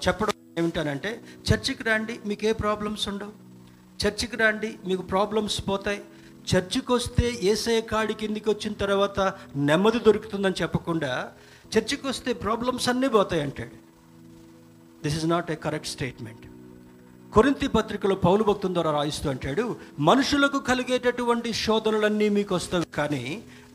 [0.05, 1.11] చెప్పడం ఏమిటనంటే
[1.49, 3.33] చర్చికి రండి మీకు ఏ ప్రాబ్లమ్స్ ఉండవు.
[4.03, 6.01] చర్చికి రండి మీకు ప్రాబ్లమ్స్ పోతాయి.
[6.51, 9.19] చర్చికి వస్తే ఏసఐ కాడి కిందికి వచ్చిన తర్వాత
[9.69, 11.11] నెమ్మది దొరుకుతుందని చెప్పకుండా
[11.73, 13.75] చర్చికి వస్తే ప్రాబ్లమ్స్ అన్నీ పోతాయి అంటాడు.
[15.03, 16.43] This is not a correct statement
[17.33, 19.63] కొరింతి పత్రికలో పౌలు భక్తుల ద్వారా రాయిస్తూ అంటాడు
[19.99, 23.23] మనుషులకు కలిగేటటువంటి శోధనలన్నీ మీకు వస్తాయి కానీ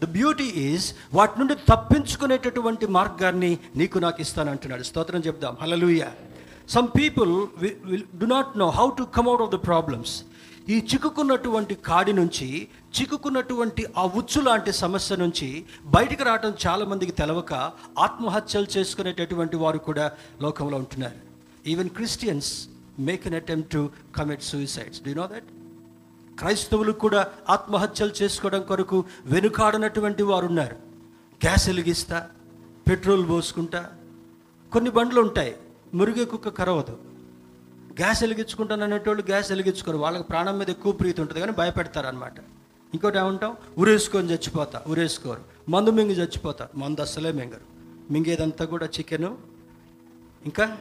[0.02, 5.56] ద బ్యూటీ ఈజ్ వాటి నుండి తప్పించుకునేటటువంటి మార్గాన్ని నీకు నాకు ఇస్తాను అంటున్నాడు స్తోత్రం చెప్దాం.
[5.62, 6.02] Hallelujah
[6.68, 7.32] some people
[8.22, 10.14] do not know how to come out of the problems
[10.68, 17.54] ఈ చిక్కుకున్నటువంటి కాడి నుంచి చిక్కుకున్నటువంటి ఆ ఉచ్చు లాంటి సమస్య నుంచి బయటికి రావడం చాలామందికి తెలవక
[17.98, 20.12] ఆత్మహత్యలు చేసుకునేటటువంటి వారు కూడా
[20.42, 21.14] లోకంలో ఉంటున్నారు.
[21.66, 25.48] Even Christians make an attempt to commit suicides do know that
[26.38, 30.76] క్రైస్తవులు కూడా ఆత్మహత్యలు చేసుకోవడం కొరకు వెనుకాడనటువంటి వారు ఉన్నారు.
[31.44, 32.28] గ్యాస్ వెలిగిస్తా
[32.88, 33.90] పెట్రోల్ పోసుకుంటా
[34.72, 35.56] కొన్ని బండ్లు ఉంటాయి.
[35.94, 37.07] మురిగే కుక్క కరవదు.
[37.98, 39.96] గ్యాస్ వెలిగించుకుంటాను అనేటోళ్ళు గ్యాస్ వెలిగించుకోరు.
[39.96, 42.38] వాళ్ళకి ప్రాణం మీద ఎక్కువ ప్రీతి ఉంటుంది కానీ భయపెడతారు అనమాట
[42.94, 44.82] ఇంకోటి ఏమంటాం ఉరేసుకొని చచ్చిపోతా.
[44.86, 45.40] ఉరేసుకోరు.
[45.68, 46.68] మందు మింగి చచ్చిపోతా.
[46.74, 47.78] మందు అస్సలే మింగరు.
[48.12, 49.38] మింగేదంతా కూడా చికెను.
[50.44, 50.78] ఇంకా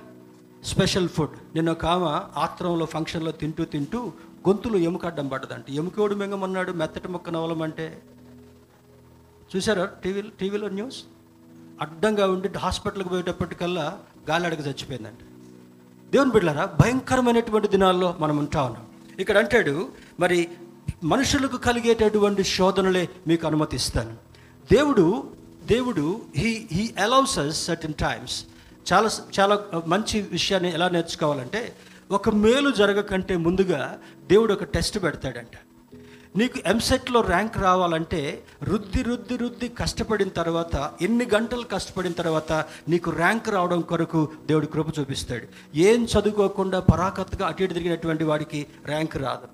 [0.63, 1.55] స్పెషల్ ఫుడ్.
[1.55, 4.11] నిన్న ఒక ఆమె ఆత్రంలో ఫంక్షన్లో తింటూ తింటూ
[4.47, 5.70] గొంతులు ఎముకడ్డం పడ్డదంట.
[5.70, 8.01] ఎముకోడు మింగమన్నాడు మెత్తటి మొక్క నవలమంటే.
[9.55, 11.03] చూసారా టీవీలో టీవీలో న్యూస్?
[11.82, 13.99] అడ్డంగా ఉండి హాస్పిటల్కి పోయేటప్పటికల్లా
[14.30, 15.18] గాలి అడగ చచ్చిపోయిందంట.
[16.11, 18.85] దేవుని బిడ్డారా భయంకరమైనటువంటి దినాల్లో మనం ఉంటా ఉన్నాం.
[19.19, 19.89] ఇక్కడ అంటాడు
[20.19, 20.49] మరి
[21.03, 24.13] మనుషులకు కలిగేటటువంటి శోధనలే మీకు అనుమతిస్తాను.
[24.71, 25.33] దేవుడు
[25.65, 28.45] దేవుడు he he allows us certain times
[28.93, 29.55] చాలా చాలా
[29.85, 31.75] మంచి విషయాన్ని ఎలా నేర్చుకోవాలంటే
[32.11, 35.55] ఒక మేలు జరగకంటే ముందుగా దేవుడు ఒక టెస్ట్ పెడతాడంట.
[36.38, 42.51] నీకు ఎంసెట్లో ర్యాంక్ రావాలంటే రుద్ది రుద్ది రుద్ది కష్టపడిన తర్వాత ఎన్ని గంటలు కష్టపడిన తర్వాత
[42.89, 45.47] నీకు ర్యాంక్ రావడం కొరకు దేవుడు కృప చూపిస్తాడు.
[45.75, 49.47] ఏం చదువుకోకుండా పరాకత్తుగా అటు ఇటు తిరిగినటువంటి వాడికి ర్యాంక్ రాదు.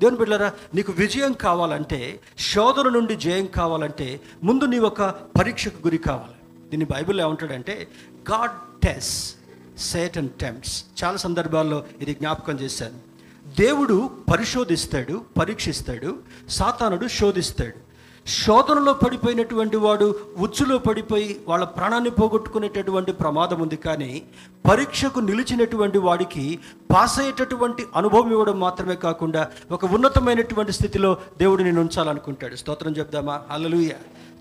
[0.00, 5.02] దేవుని బిడ్డరా నీకు విజయం కావాలంటే శోధన నుండి జయం కావాలంటే ముందు నీ ఒక
[5.40, 6.38] పరీక్షకు గురి కావాలి.
[6.70, 7.88] దీన్ని బైబిల్ ఏమంటాడంటే
[8.30, 9.34] God tests
[9.78, 13.11] Satan and tempts చాలా సందర్భాల్లో ఇది జ్ఞాపకం చేశాను.
[13.58, 17.92] దేవుడు పరిశోధిస్తాడు పరీక్షిస్తాడు సాతానుడు శోధిస్తాడు.
[18.26, 24.22] శోధనలో పడిపోయినటువంటి వాడు ఉచ్చులో పడిపోయి వాళ్ళ ప్రాణాన్ని పోగొట్టుకునేటటువంటి ప్రమాదం ఉంది కానీ
[24.70, 26.58] పరీక్షకు నిలిచినటువంటి వాడికి
[26.92, 32.54] పాస్ అయ్యేటటువంటి అనుభవం ఇవ్వడం మాత్రమే కాకుండా ఒక ఉన్నతమైనటువంటి స్థితిలో దేవుడు నేను ఉంచాలనుకుంటాడు.
[32.54, 33.42] స్తోత్రం చెప్దామా?
[33.50, 33.90] అల్లలుయ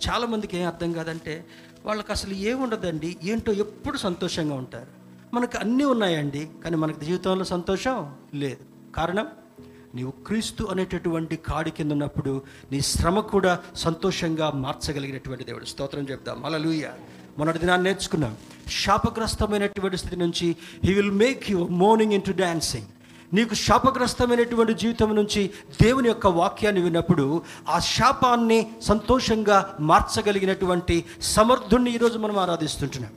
[0.10, 1.46] చాలామందికి ఏం అర్థం కాదంటే
[1.86, 5.02] వాళ్ళకి అసలు ఏముండదండి ఏంటో ఎప్పుడు సంతోషంగా ఉంటారు.
[5.34, 8.71] మనకు అన్నీ ఉన్నాయండి కానీ మనకు జీవితంలో సంతోషం లేదు.
[8.96, 9.28] కారణం?
[9.96, 15.66] నీవు క్రీస్తు అనేటటువంటి కాడి కింద ఉన్నప్పుడు నీ శ్రమ కూడా సంతోషంగా మార్చగలిగినటువంటి దేవుడు.
[15.66, 16.46] స్తోత్రం చెప్దాం.
[16.46, 16.90] అలలుయ
[17.38, 18.38] మొన్నటి దినాన్ని నేర్చుకున్నాం.
[18.70, 22.86] శాపగ్రస్తమైనటువంటి స్థితి నుంచి he will make you mourning into dancing
[23.34, 25.50] నీకు శాపగ్రస్తమైనటువంటి జీవితం నుంచి
[25.82, 33.12] దేవుని యొక్క వాక్యాన్ని విన్నప్పుడు ఆ శాపాన్ని సంతోషంగా మార్చగలిగినటువంటి సమర్థుణ్ణి ఈరోజు మనం ఆరాధిస్తుంటున్నాం.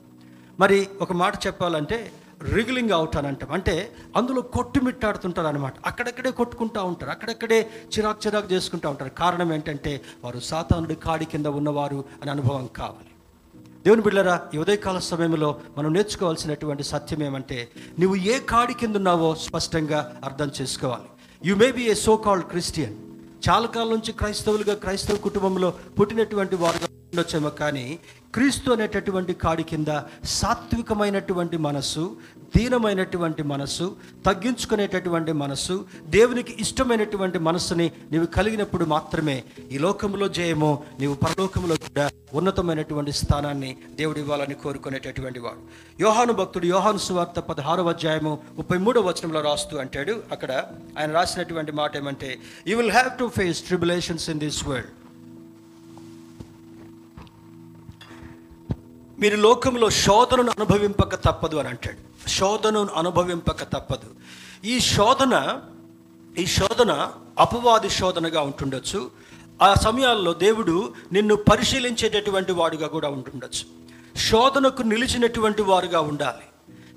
[0.60, 2.12] మరి ఒక మాట చెప్పాలంటే
[2.42, 3.52] రిగిలింగ్ అవుట్ అని అంటాం.
[3.52, 7.10] అంటే అందులో కొట్టుమిట్టాడుతుంటారు అనమాట అక్కడక్కడే కొట్టుకుంటూ ఉంటారు.
[7.10, 9.10] అక్కడక్కడే చిరాకు చిరాకు చేసుకుంటూ ఉంటారు.
[9.10, 13.10] కారణం ఏంటంటే వారు సాతానుడి కాడి కింద ఉన్నవారు అని అనుభవం కావాలి.
[13.84, 17.68] దేవుని బిడ్డరా ఈ ఉదయకాల సమయంలో మనం నేర్చుకోవాల్సినటువంటి సత్యం ఏమంటే
[18.00, 21.08] నువ్వు ఏ కాడి కింద ఉన్నావో స్పష్టంగా అర్థం చేసుకోవాలి.
[21.48, 22.94] You may be a so called Christian
[23.48, 27.84] చాలా కాలం నుంచి క్రైస్తవులుగా క్రైస్తవ కుటుంబంలో పుట్టినటువంటి వారుగా ఉండొచ్చేమో కానీ
[28.34, 29.90] క్రీస్తు అనేటటువంటి కాడి కింద
[30.32, 32.04] సాత్వికమైనటువంటి మనస్సు
[32.54, 33.86] దీనమైనటువంటి మనస్సు
[34.26, 35.74] తగ్గించుకునేటటువంటి మనస్సు
[36.08, 39.36] దేవునికి ఇష్టమైనటువంటి మనస్సుని నీవు కలిగినప్పుడు మాత్రమే
[39.72, 45.62] ఈ లోకంలో జయము నీవు పరలోకంలో కూడా ఉన్నతమైనటువంటి స్థానాన్ని దేవుడు ఇవ్వాలని కోరుకునేటటువంటి వాడు.
[46.00, 50.52] యోహాను భక్తుడు యోహాను సువార్త పదహారవ అధ్యాయము ముప్పై మూడవ వచనంలో రాస్తూ అంటాడు అక్కడ
[50.98, 52.32] ఆయన రాసినటువంటి మాట ఏమంటే
[52.66, 54.92] you will have to face tribulations in this world
[59.18, 62.28] మీరు లోకంలో శోధనను అనుభవింపక తప్పదు అని అంటాడు.
[62.28, 64.08] శోధనను అనుభవింపక తప్పదు.
[64.66, 65.60] ఈ శోధన
[66.38, 67.08] ఈ శోధన
[67.38, 69.10] అపవాది శోధనగా ఉంటుండొచ్చు.
[69.62, 73.64] ఆ సమయాల్లో దేవుడు నిన్ను పరిశీలించేటటువంటి వాడుగా కూడా ఉంటుండొచ్చు.
[74.18, 76.46] శోధనకు నిలిచినటువంటి వారుగా ఉండాలి.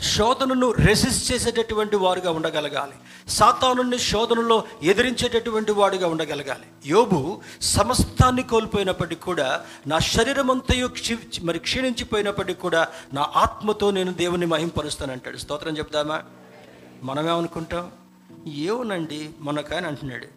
[0.02, 2.92] శోధనను రెసిస్ట్ చేసేటటువంటి వారుగా ఉండగలగాలి.
[3.28, 6.90] సాతానుని శోధనలో ఎదిరించేటటువంటి వాడుగా ఉండగలగాలి.
[6.90, 10.90] యోబు సమస్తాన్ని కోల్పోయినప్పటికీ కూడా నా శరీరం అంతయు
[11.44, 15.38] మరి క్షీణించిపోయినప్పటికీ కూడా నా ఆత్మతో నేను దేవుని మహింపరుస్తానంటాడు.
[15.38, 16.24] స్తోత్రం చెప్దామా?
[17.04, 17.92] మనమేమనుకుంటాం?
[18.48, 20.28] ఏమోనండి మనకాయన అంటున్నాడు.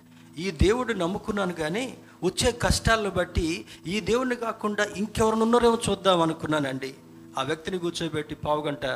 [0.41, 1.95] ఈ దేవుడు నమ్ముకున్నాను కానీ
[2.25, 6.95] వచ్చే కష్టాలను బట్టి ఈ దేవుడిని కాకుండా ఇంకెవరిని ఉన్నారేమో చూద్దాం అనుకున్నానండి.
[7.39, 8.87] ఆ వ్యక్తిని కూర్చోబెట్టి పావుగంట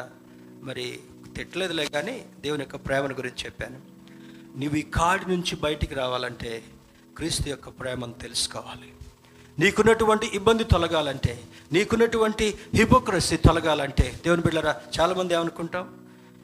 [0.64, 1.00] మరి
[1.36, 3.80] తిట్టలేదులే కానీ దేవుని యొక్క ప్రేమను గురించి చెప్పాను.
[4.58, 6.64] నువ్వు ఈ కాడి నుంచి బయటికి రావాలంటే
[7.16, 8.92] క్రీస్తు యొక్క ప్రేమను తెలుసుకోవాలి.
[9.58, 15.98] నీకున్నటువంటి ఇబ్బంది తొలగాలంటే నీకున్నటువంటి హిపోక్రసీ తొలగాలంటే దేవుని బిడ్డరా చాలామంది ఏమనుకుంటాం?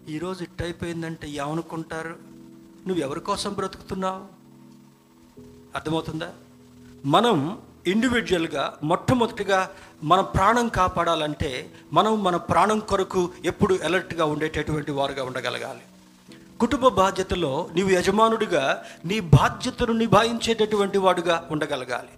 [0.09, 2.19] ఈరోజు ఇట్ అయిపోయిందంటే ఏమనుకుంటారు?
[2.87, 4.25] నువ్వు ఎవరి కోసం బ్రతుకుతున్నావు?
[5.75, 6.35] అర్థమవుతుందా?
[7.05, 9.71] మనం ఇండివిజువల్గా మొట్టమొదటిగా
[10.05, 15.81] మన ప్రాణం కాపాడాలంటే మనం మన ప్రాణం కొరకు ఎప్పుడు అలర్ట్గా ఉండేటటువంటి వారుగా ఉండగలగాలి.
[16.59, 22.09] కుటుంబ బాధ్యతలో నీవు యజమానుడిగా నీ బాధ్యతను నిభాయించేటటువంటి వాడుగా ఉండగలగాలి.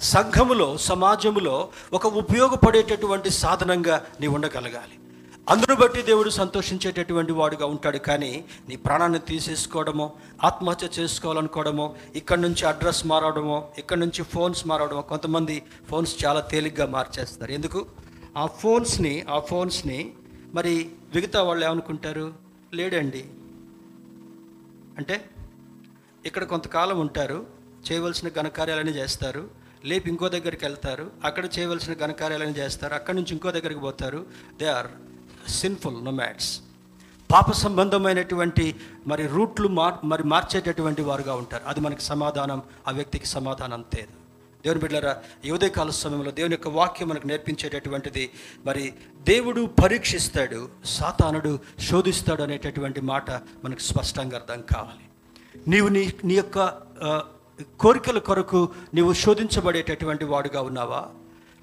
[0.00, 5.09] సంఘములో సమాజములో ఒక ఉపయోగపడేటటువంటి సాధనంగా నీవు ఉండగలగాలి.
[5.50, 10.12] అందును బట్టి దేవుడు సంతోషించేటటువంటి వాడుగా ఉంటాడు కానీ నీ ప్రాణాన్ని తీసేసుకోవడమో
[10.44, 17.52] ఆత్మహత్య చేసుకోవాలనుకోవడమో ఇక్కడి నుంచి అడ్రస్ మారడమో ఇక్కడి నుంచి ఫోన్స్ మారడమో కొంతమంది ఫోన్స్ చాలా తేలిగ్గా మార్చేస్తారు.
[17.52, 17.86] ఎందుకు?
[18.36, 20.12] ఆ ఫోన్స్ని ఆ ఫోన్స్ని
[20.54, 22.34] మరి మిగతా వాళ్ళు ఏమనుకుంటారు?
[22.74, 23.24] లేడండి.
[24.98, 25.24] అంటే
[26.26, 27.46] ఇక్కడ కొంతకాలం ఉంటారు
[27.92, 29.50] చేయవలసిన ఘనకార్యాలన్నీ చేస్తారు
[29.84, 34.26] లేపి ఇంకో దగ్గరికి వెళ్తారు అక్కడ చేయవలసిన ఘనకార్యాలన్నీ చేస్తారు అక్కడి నుంచి ఇంకో దగ్గరికి పోతారు.
[34.58, 34.86] దే ఆర్
[35.48, 36.60] సిన్ఫుల్ నొమాడ్స్
[37.30, 38.74] పాప సంబంధమైనటువంటి
[39.06, 41.64] మరి రూట్లు మార్ మరి మార్చేటటువంటి వారుగా ఉంటారు.
[41.66, 44.08] అది మనకి సమాధానం ఆ వ్యక్తికి సమాధానం అంతే
[44.64, 48.30] దేవుని బిడ్డరా యువదే కాల సమయంలో దేవుని యొక్క వాక్యం మనకు నేర్పించేటటువంటిది
[48.66, 53.30] మరి దేవుడు పరీక్షిస్తాడు సాతానుడు శోధిస్తాడు అనేటటువంటి మాట
[53.64, 55.04] మనకు స్పష్టంగా అర్థం కావాలి.
[55.68, 56.58] నీవు నీ నీ యొక్క
[57.80, 61.08] కోరికల కొరకు నీవు శోధించబడేటటువంటి వాడుగా ఉన్నావా?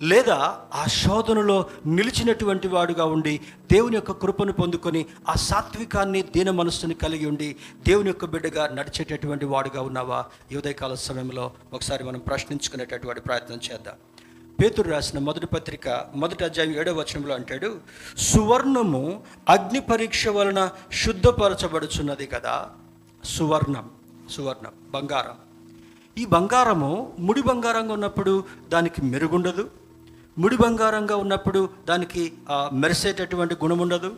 [0.01, 3.41] లేదా ఆ శోధనలో నిలిచినటువంటి వాడుగా ఉండి
[3.71, 7.55] దేవుని యొక్క కృపను పొందుకొని ఆ సాత్వికాన్ని దీన మనస్సుని కలిగి ఉండి
[7.87, 10.25] దేవుని యొక్క బిడ్డగా నడిచేటటువంటి వాడుగా ఉన్నావా?
[10.51, 13.93] ఈ ఉదయకాల సమయంలో ఒకసారి మనం ప్రశ్నించుకునేటటువంటి ప్రయత్నం చేద్దాం.
[14.61, 17.79] పేతురు రాసిన మొదటి పత్రిక మొదటి అధ్యాయం ఏడవ వచనంలో అంటాడు
[18.17, 22.69] సువర్ణము అగ్ని పరీక్ష వలన శుద్ధపరచబడుచున్నది కదా?
[23.23, 23.89] సువర్ణం
[24.31, 25.35] సువర్ణం బంగారం.
[26.17, 29.69] ఈ బంగారము ముడి బంగారంగా ఉన్నప్పుడు దానికి మెరుగుండదు?
[30.41, 32.23] ముడి బంగారంగా ఉన్నప్పుడు దానికి
[32.81, 34.09] మెరిసేటటువంటి గుణం ఉండదు.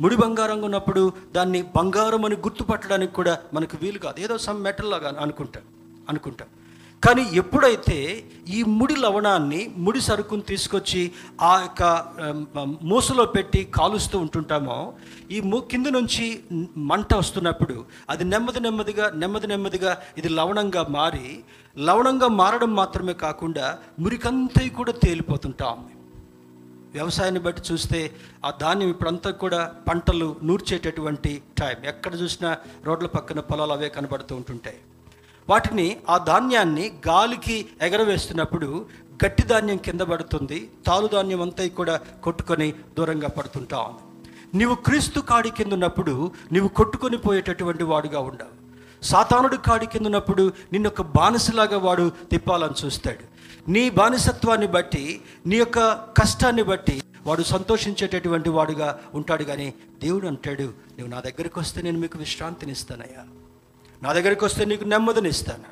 [0.00, 1.02] ముడి బంగారంగా ఉన్నప్పుడు
[1.36, 4.20] దాన్ని బంగారం అని గుర్తుపట్టడానికి కూడా మనకు వీలు కాదు.
[4.24, 5.64] ఏదో సమ్ మెటల్ లాగా అనుకుంటాం
[6.08, 6.48] అనుకుంటాం.
[7.04, 11.82] కానీ ఎప్పుడైతే ఈ ముడి లవణాన్ని ముడి సరుకును తీసుకొచ్చి ఆ యొక్క
[12.82, 14.92] మూసలో పెట్టి కాలుస్తూ ఉంటుంటామో
[15.30, 16.44] ఈ మూ కింద నుంచి
[16.76, 21.44] మంట వస్తున్నప్పుడు అది నెమ్మది నెమ్మదిగా నెమ్మది నెమ్మదిగా ఇది లవణంగా మారి
[21.78, 25.78] లవణంగా మారడం మాత్రమే కాకుండా మురికంతా కూడా తేలిపోతుంటాం.
[26.92, 28.00] వ్యవసాయాన్ని బట్టి చూస్తే
[28.44, 31.76] ఆ ధాన్యం ఇప్పుడంతా కూడా పంటలు నూర్చేటటువంటి టైం.
[31.84, 34.80] ఎక్కడ చూసినా రోడ్ల పక్కన పొలాలు అవే కనబడుతూ ఉంటుంటాయి.
[35.48, 38.86] వాటిని ఆ ధాన్యాన్ని గాలికి ఎగరవేస్తున్నప్పుడు
[39.24, 40.70] గట్టి ధాన్యం కింద పడుతుంది.
[40.86, 44.02] తాలు ధాన్యం అంతా కూడా కొట్టుకొని దూరంగా పడుతుంటా ఉంది.
[44.58, 48.62] నీవు క్రీస్తు కాడి కింద ఉన్నప్పుడు నీవు కొట్టుకొని పోయేటటువంటి వాడుగా ఉండవు.
[49.04, 53.24] సాతానుడు కాడి కింద ఉన్నప్పుడు నిన్ను ఒక బానిసలాగా వాడు తిప్పాలని చూస్తాడు.
[53.70, 59.44] నీ బానిసత్వాన్ని బట్టి నీ యొక్క కష్టాన్ని బట్టి వాడు సంతోషించేటటువంటి వాడుగా ఉంటాడు.
[59.44, 63.24] కానీ దేవుడు అంటాడు నువ్వు నా దగ్గరికి వస్తే నేను మీకు విశ్రాంతినిస్తానయ్యా.
[64.02, 65.64] నా దగ్గరికి వస్తే నీకు నెమ్మదిని ఇస్తాను.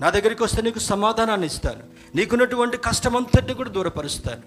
[0.00, 1.82] నా దగ్గరికి వస్తే నీకు సమాధానాన్ని ఇస్తాను.
[2.14, 4.42] నీకున్నటువంటి కష్టమంతటిని కూడా దూరపరుస్తాను.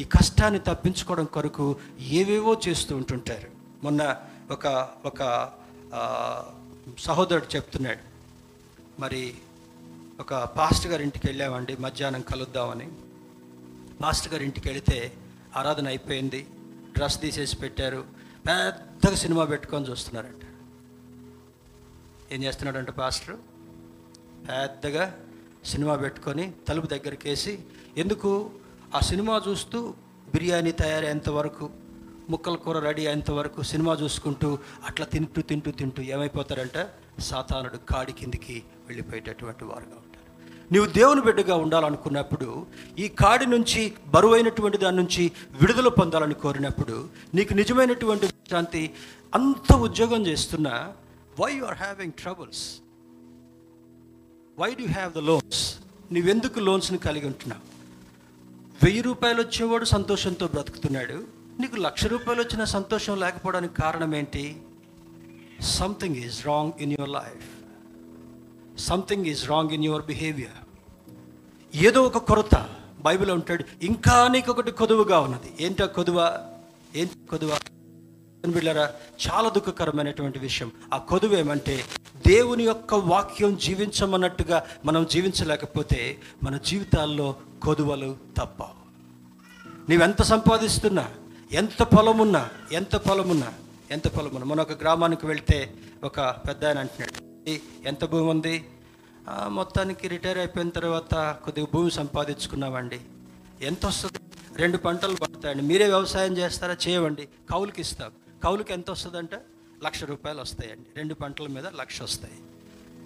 [0.00, 3.48] ఈ కష్టాన్ని తప్పించుకోవడం కొరకు ఏవేవో చేస్తూ ఉంటుంటారు.
[3.84, 4.16] మొన్న
[4.50, 5.22] ఒక ఒక
[6.98, 8.02] సహోదరుడు చెప్తున్నాడు.
[9.00, 9.34] మరి
[10.20, 12.88] ఒక పాస్టర్ గారి ఇంటికి వెళ్ళామండి మధ్యాహ్నం కలుద్దామని.
[14.02, 15.12] పాస్ట్ గారి ఇంటికి వెళితే
[15.56, 16.46] ఆరాధన అయిపోయింది
[16.96, 18.04] డ్రెస్ తీసేసి పెట్టారు
[18.48, 20.43] పెద్దగా సినిమా పెట్టుకొని చూస్తున్నారంట.
[22.32, 23.36] ఏం చేస్తున్నాడంట పాస్టర్?
[24.48, 25.04] పెద్దగా
[25.64, 27.52] సినిమా పెట్టుకొని తలుపు దగ్గరికి వేసి
[27.96, 28.30] ఎందుకు?
[28.94, 29.78] ఆ సినిమా చూస్తూ
[30.28, 31.66] బిర్యానీ తయారయ్యేంత వరకు
[32.30, 36.78] ముక్కల కూర రెడీ అయ్యేంత వరకు సినిమా చూసుకుంటూ అట్లా తింటూ తింటూ తింటూ ఏమైపోతారంట
[37.20, 38.56] సాతానుడు కాడి కిందికి
[38.88, 40.22] వెళ్ళిపోయేటటువంటి వారుగా ఉంటారు
[40.72, 42.48] నీవు దేవుని బిడ్డగా ఉండాలనుకున్నప్పుడు
[42.98, 45.24] ఈ కాడి నుంచి బరువైనటువంటి దాని నుంచి
[45.60, 46.96] విడుదల పొందాలని కోరినప్పుడు
[47.34, 48.82] నీకు నిజమైనటువంటి శాంతి
[49.34, 50.74] అంత ఉద్యోగం చేస్తున్నా
[51.40, 52.62] why you are having troubles
[54.58, 55.78] why do have the loans
[56.12, 57.62] నువ్వెందుకు లోన్స్ని కలిగి ఉంటున్నావు?
[58.84, 61.26] వెయ్యి రూపాయలు వచ్చేవాడు సంతోషంతో బ్రతుకుతున్నాడు.
[61.60, 64.62] నీకు లక్ష రూపాయలు వచ్చిన సంతోషం లేకపోవడానికి కారణం ఏంటి?
[65.60, 67.48] Something is wrong in your life
[68.78, 70.60] something is wrong in your behaviour
[71.76, 72.68] ఏదో ఒక కొరత
[73.00, 73.64] బైబిల్ ఉంటాడు.
[73.82, 75.52] ఇంకా నీకు ఒకటి కొదువుగా ఉన్నది.
[75.60, 76.48] ఏంటో కొదువ?
[76.96, 77.58] ఏంటి కొదువ?
[78.52, 78.92] బిళ్ళరా
[79.26, 80.72] చాలా దుఃఖకరమైనటువంటి విషయం.
[80.94, 81.84] ఆ కొదువు ఏమంటే
[82.26, 88.62] దేవుని యొక్క వాక్యం జీవించమన్నట్టుగా మనం జీవించలేకపోతే మన జీవితాల్లో కొదువలు తప్ప.
[89.88, 91.08] నీవెంత సంపాదిస్తున్నా
[91.52, 93.52] ఎంత పొలమున్నా ఎంత పొలమున్నా
[93.90, 94.44] ఎంత పొలమున్నా.
[94.44, 95.74] మన ఒక గ్రామానికి వెళ్తే
[96.04, 97.50] ఒక పెద్ద ఆయన అంటున్నాడు
[97.88, 98.64] ఎంత భూమి ఉంది?
[99.48, 101.14] మొత్తానికి రిటైర్ అయిపోయిన తర్వాత
[101.44, 103.00] కొద్దిగా భూమి సంపాదించుకున్నామండి.
[103.62, 104.18] ఎంత వస్తుంది?
[104.56, 105.62] రెండు పంటలు పడతాయండి.
[105.62, 106.76] మీరే వ్యవసాయం చేస్తారా?
[106.88, 108.12] చేయవండి కౌలుకి ఇస్తాం
[108.44, 109.36] కౌలుకి ఎంత వస్తుందంటే
[109.84, 110.86] లక్ష రూపాయలు వస్తాయండి.
[110.96, 112.32] రెండు పంటల మీద లక్ష వస్తాయి.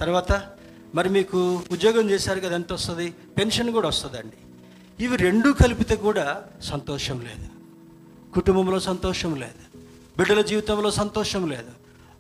[0.01, 0.33] తర్వాత
[0.95, 3.11] మరి మీకు ఉద్యోగం చేశారు కదా ఎంత వస్తుంది?
[3.11, 4.37] పెన్షన్ కూడా వస్తుందండి.
[5.05, 7.49] ఇవి రెండూ కలిపితే కూడా సంతోషం లేదు.
[8.35, 9.79] కుటుంబంలో సంతోషం లేదు.
[10.19, 11.73] బిడ్డల జీవితంలో సంతోషం లేదు.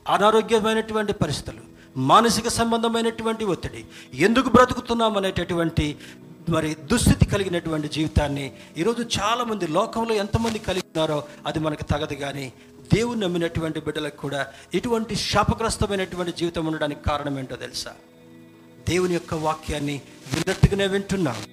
[0.08, 1.62] అనారోగ్యమైనటువంటి పరిస్థితులు
[1.96, 5.96] మానసిక సంబంధమైనటువంటి ఒత్తిడి ఎందుకు బ్రతుకుతున్నాం అనేటటువంటి
[6.48, 12.52] మరి దుస్థితి కలిగినటువంటి జీవితాన్ని ఈరోజు చాలామంది లోకంలో ఎంతమంది కలిగి ఉన్నారో అది మనకు తగదు కానీ
[12.94, 17.94] దేవుని నమ్మినటువంటి బిడ్డలకు కూడా ఇటువంటి శాపగ్రస్తమైనటువంటి జీవితం ఉండడానికి కారణం ఏంటో తెలుసా?
[18.88, 20.02] దేవుని యొక్క వాక్యాన్ని
[20.34, 21.44] విన్నట్టుగానే వింటున్నాం.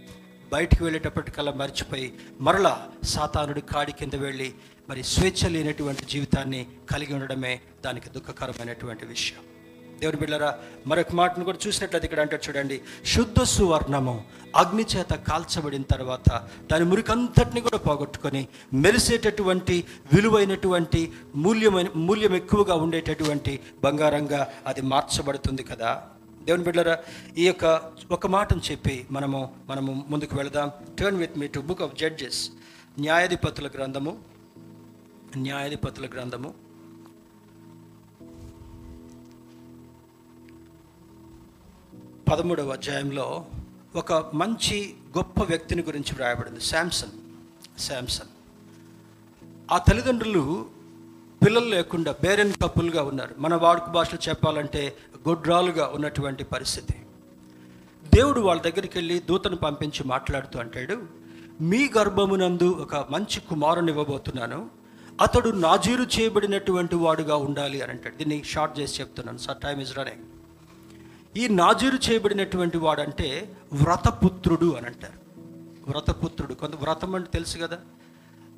[0.52, 4.54] బయటికి వెళ్ళేటప్పటికల్లా మర్చిపోయి మరలా సాతానుడి కాడి కింద వెళ్ళి
[4.90, 9.55] మరి స్వేచ్ఛ లేనటువంటి జీవితాన్ని కలిగి ఉండడమే దానికి దుఃఖకరమైనటువంటి విషయం.
[10.00, 14.26] దేవుని బిళ్ళరా మరొక మాటను కూడా చూసినట్లయితే ఇక్కడ అంటే చూడండి శుద్ధ సువర్ణము
[14.56, 19.84] అగ్ని చేత కాల్చబడిన తర్వాత దాని మురికంతటిని కూడా పోగొట్టుకొని మెరిసేటటువంటి
[20.14, 26.04] విలువైనటువంటి మూల్యమైన మూల్యం ఎక్కువగా ఉండేటటువంటి బంగారంగా అది మార్చబడుతుంది కదా?
[26.44, 26.98] దేవుని బిడ్డరా
[27.38, 27.82] ఈ యొక్క
[28.12, 30.72] ఒక మాటను చెప్పి మనము మనము ముందుకు వెళదాం.
[31.00, 32.50] Turn with me to book of Judges
[33.00, 34.18] న్యాయాధిపతుల గ్రంథము.
[35.38, 36.54] న్యాయాధిపతుల గ్రంథము.
[42.32, 43.46] పదమూడవ అధ్యాయంలో
[43.96, 46.62] ఒక మంచి గొప్ప వ్యక్తిని గురించి వ్రాయబడింది.
[46.62, 47.10] శాంసన్.
[47.80, 48.28] శాంసన్.
[49.72, 50.66] ఆ తల్లిదండ్రులు
[51.46, 53.36] పిల్లలు లేకుండా బేరెన్ కప్పులుగా ఉన్నారు.
[53.38, 54.98] మన వాడుక భాషలో చెప్పాలంటే
[55.28, 56.94] గొడ్రాలుగా ఉన్నటువంటి పరిస్థితి.
[58.14, 61.04] దేవుడు వాళ్ళ దగ్గరికి వెళ్ళి దూతను పంపించి మాట్లాడుతూ అంటాడు
[61.62, 64.70] మీ గర్భమునందు ఒక మంచి కుమారుని ఇవ్వబోతున్నాను.
[65.22, 68.16] అతడు నాజీరు చేయబడినటువంటి వాడుగా ఉండాలి అని అంటాడు.
[68.16, 69.38] దీన్ని షార్ట్ చేసి చెప్తున్నాను.
[69.38, 70.24] సార్ టైమ్ ఇస్ రనింగ్
[71.38, 75.42] ఈ నాజీరు చేయబడినటువంటి వాడంటే వ్రతపుత్రుడు అని అంటారు.
[75.88, 76.54] వ్రతపుత్రుడు.
[76.54, 77.80] కొంత వ్రతం అంటే తెలుసు కదా.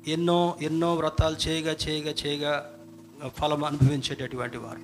[0.06, 2.74] ఎన్నో ఎన్నో వ్రతాలు చేయగా చేయగా చేయగా
[3.26, 4.78] ఫలం అనుభవించేటటువంటి వారు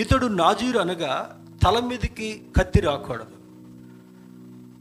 [0.00, 3.36] ఇతడు నాజీరు అనగా తల మీదకి కత్తి రాకూడదు.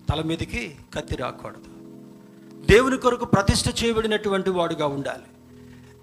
[0.10, 1.66] తల మీదకి కత్తి రాకూడదు.
[2.66, 5.24] దేవుని కొరకు ప్రతిష్ట చేయబడినటువంటి వాడుగా ఉండాలి.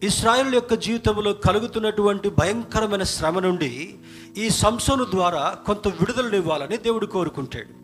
[0.02, 3.94] ఇస్రాయల్ యొక్క జీవితంలో కలుగుతున్నటువంటి భయంకరమైన శ్రమ నుండి
[4.36, 7.82] ఈ సంసోను ద్వారా కొంత విడుదలనివ్వాలని దేవుడు కోరుకుంటాడు.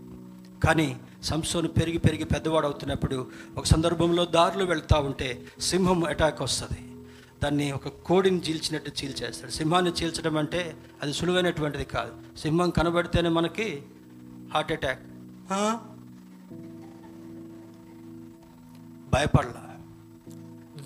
[0.61, 6.93] కానీ సంసోను పెరిగి పెరిగి పెద్దవాడు అవుతున్నప్పుడు ఒక సందర్భంలో దారిలో వెళ్తూ ఉంటే సింహం అటాక్ వస్తుంది.
[7.45, 9.51] దాన్ని ఒక కోడిని చీల్చినట్టు చీల్చేస్తాడు.
[9.51, 12.39] సింహాన్ని చీల్చడం అంటే అది సులువైనటువంటిది కాదు.
[12.39, 13.83] సింహం కనబడితేనే మనకి
[14.55, 15.01] హార్ట్ అటాక్.
[19.11, 19.68] భయపడలా.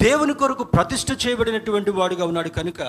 [0.03, 2.81] దేవుని కొరకు ప్రతిష్ఠ చేయబడినటువంటి వాడుగా ఉన్నాడు కనుక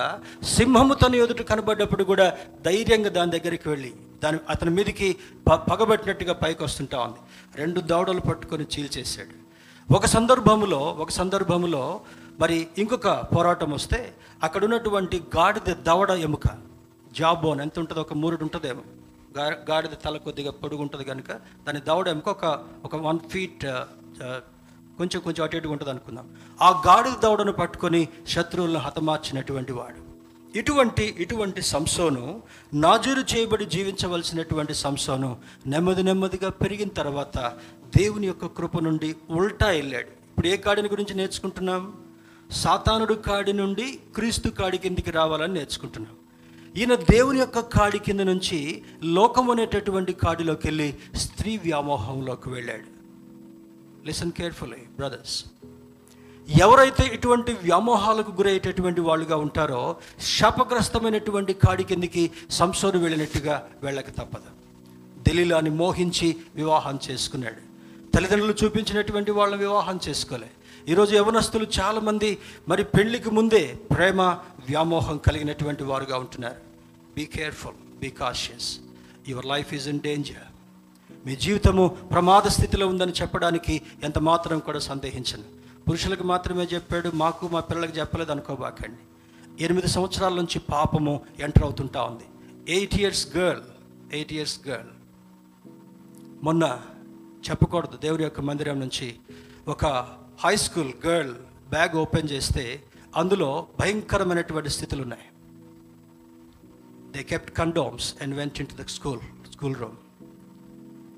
[0.54, 2.26] సింహము తన ఎదుట కనబడ్డప్పుడు కూడా
[2.66, 3.90] ధైర్యంగా దాని దగ్గరికి వెళ్ళి
[4.24, 5.08] దాని అతని మీదకి
[5.46, 7.20] ప పగబెట్టినట్టుగా పైకి వస్తుంటా ఉంది.
[7.60, 9.34] రెండు దవడలు పట్టుకొని చీల్చేశాడు.
[9.88, 11.82] ఒక సందర్భములో ఒక సందర్భములో
[12.40, 14.00] మరి ఇంకొక పోరాటం వస్తే
[14.42, 16.46] అక్కడ ఉన్నటువంటి గాడిద దవడ ఎముక
[17.18, 18.82] జాబోన్ ఎంత ఉంటుందో ఒక మూరుడు ఉంటుందేమో.
[19.38, 21.30] గా గాడిద తల కొద్దిగా పొడుగు ఉంటుంది కనుక
[21.66, 22.46] దాని దవడ ఎముక ఒక
[22.84, 23.66] ఒక వన్ ఫీట్
[24.98, 26.36] కొంచెం కొంచెం అటు ఇటుగా ఉంటుంది అనుకుందాం.
[26.62, 30.14] ఆ గాడిద దవడను పట్టుకొని శత్రువులను హతమార్చినటువంటి వాడు.
[30.58, 32.42] ఇటువంటి ఇటువంటి సంసోను
[32.74, 37.38] నాజూరు చేయబడి జీవించవలసినటువంటి సంసోను నెమ్మది నెమ్మదిగా పెరిగిన తర్వాత
[37.96, 40.06] దేవుని యొక్క కృప నుండి ఉల్టా వెళ్ళాడు.
[40.06, 41.92] ఇప్పుడు ఏ కాడిని గురించి నేర్చుకుంటున్నాం?
[42.50, 46.16] సాతానుడు కాడి నుండి క్రీస్తు కాడి కిందికి రావాలని నేర్చుకుంటున్నాం.
[46.76, 52.93] ఈయన దేవుని యొక్క కాడి కింద నుంచి లోకం అనేటటువంటి కాడిలోకి వెళ్ళి స్త్రీ వ్యామోహంలోకి వెళ్ళాడు.
[54.06, 55.44] లిసన్ కేర్ఫుల్లీ బ్రదర్స్
[56.48, 64.50] ఎవరైతే ఇటువంటి వ్యామోహాలకు గురయ్యేటటువంటి వాళ్ళుగా ఉంటారో శాపగ్రస్తమైనటువంటి కాడి కిందికి సంసోరు వెళ్ళినట్టుగా వెళ్ళక తప్పదు.
[65.28, 67.62] దలీలాని మోహించి వివాహం చేసుకున్నాడు.
[68.10, 70.50] తల్లిదండ్రులు చూపించినటువంటి వాళ్ళని వివాహం చేసుకోలే.
[70.88, 72.38] ఈరోజు యవనస్తులు చాలామంది
[72.68, 74.22] మరి పెళ్ళికి ముందే ప్రేమ
[74.68, 76.60] వ్యామోహం కలిగినటువంటి వారుగా ఉంటున్నారు.
[77.14, 78.78] Be careful be cautious
[79.28, 80.53] your life is in danger
[81.26, 85.44] మీ జీవితము ప్రమాద స్థితిలో ఉందని చెప్పడానికి ఎంత మాత్రం కూడా సందేహించను.
[85.88, 89.02] పురుషులకు మాత్రమే చెప్పాడు మాకు మా పిల్లలకు చెప్పలేదు అనుకోబాకండి.
[89.64, 92.26] ఎనిమిది సంవత్సరాల నుంచి పాపము ఎంటర్ అవుతుంటా ఉంది.
[92.72, 93.62] Eight years girl
[94.12, 94.90] eight years girl
[96.42, 96.78] మొన్న
[97.50, 99.14] చెప్పకూడదు దేవుడి యొక్క మందిరం నుంచి
[99.68, 99.86] ఒక
[100.44, 101.34] high school girl
[101.70, 102.84] bag open చేస్తే
[103.16, 105.26] అందులో భయంకరమైనటువంటి స్థితులు ఉన్నాయి
[107.10, 109.20] they kept condoms and went into the school
[109.52, 109.96] school room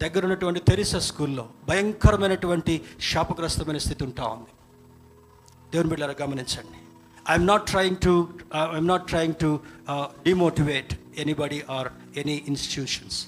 [0.03, 2.75] దగ్గర ఉన్నటువంటి తెరిసా స్కూల్లో భయంకరమైనటువంటి
[3.11, 4.53] శాపగ్రస్తమైన స్థితి ఉంటా ఉంది.
[5.73, 6.79] దేవుని బిడ్డారా గమనించండి.
[7.33, 8.13] I'm not trying to
[8.75, 9.51] I'm not trying to
[10.27, 10.93] demotivate
[11.23, 11.89] anybody or
[12.23, 13.19] any institutions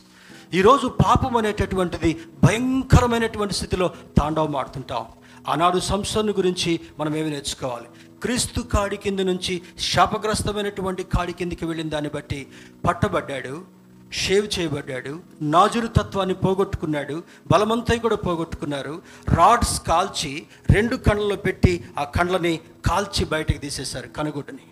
[0.59, 2.11] ఈరోజు పాపం అనేటటువంటిది
[2.45, 3.87] భయంకరమైనటువంటి స్థితిలో
[4.19, 5.07] తాండవం ఆడుతుంటాం
[5.53, 7.89] ఆనాడు సంస్థను గురించి మనం ఏమి నేర్చుకోవాలి?
[8.23, 9.55] క్రీస్తు కాడి కింద నుంచి
[9.91, 12.41] శాపగ్రస్తమైనటువంటి కాడి కిందికి వెళ్ళిన దాన్ని బట్టి
[12.87, 13.55] పట్టబడ్డాడు.
[14.13, 19.03] షేవ్ చేయబడ్డాడు నాజురు తత్వాన్ని పోగొట్టుకున్నాడు బలమంతా కూడా పోగొట్టుకున్నారు.
[19.29, 24.65] రాడ్స్ కాల్చి రెండు కండ్లలో పెట్టి ఆ కండ్లని కాల్చి బయటకు తీసేశారు కనుగుడ్డని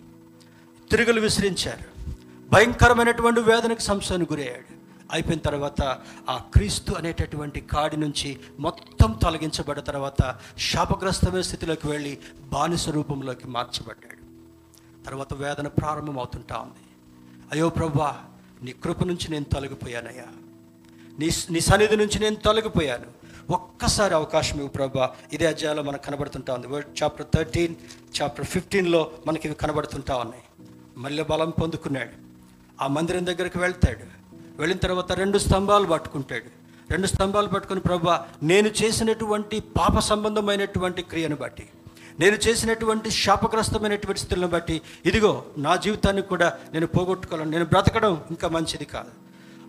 [0.89, 2.13] తిరుగులు విసిరించారు.
[2.49, 4.77] భయంకరమైనటువంటి వేదనకు సంశయానికి గురయ్యాడు.
[5.11, 5.81] అయిపోయిన తర్వాత
[6.29, 14.17] ఆ క్రీస్తు అనేటటువంటి కాడి నుంచి మొత్తం తొలగించబడ్డ తర్వాత శాపగ్రస్తమైన స్థితిలోకి వెళ్ళి బానిస రూపంలోకి మార్చబడ్డాడు.
[15.05, 16.83] తర్వాత వేదన ప్రారంభమవుతుంటా ఉంది.
[17.51, 18.23] అయ్యో ప్రభా
[18.63, 20.23] నీ కృప నుంచి నేను తొలగిపోయానయ్యా.
[21.19, 23.27] నీ నీ సన్నిధి నుంచి నేను తొలగిపోయాను.
[23.53, 25.15] ఒక్కసారి అవకాశం ఇవ్వు ప్రభా.
[25.33, 26.67] ఇదే అధ్యాయంలో మనకు కనబడుతుంటా ఉంది.
[26.67, 27.75] వర్డ్ చాప్టర్ థర్టీన్
[28.21, 30.43] చాప్టర్ ఫిఫ్టీన్లో మనకి ఇవి కనబడుతుంటా ఉన్నాయి.
[30.97, 32.09] మళ్ళీ బలం పొందుకున్నాడు.
[32.81, 33.99] ఆ మందిరం దగ్గరికి వెళ్తాడు.
[34.57, 36.67] వెళ్ళిన తర్వాత రెండు స్తంభాలు పట్టుకుంటాడు.
[36.91, 41.69] రెండు స్తంభాలు పట్టుకుని ప్రభా నేను చేసినటువంటి పాప సంబంధమైనటువంటి క్రియను బట్టి
[42.19, 48.85] నేను చేసినటువంటి శాపగ్రస్తమైనటువంటి స్థితులను బట్టి ఇదిగో నా జీవితాన్ని కూడా నేను పోగొట్టుకోవాలని నేను బ్రతకడం ఇంకా మంచిది
[48.85, 49.11] కాదు.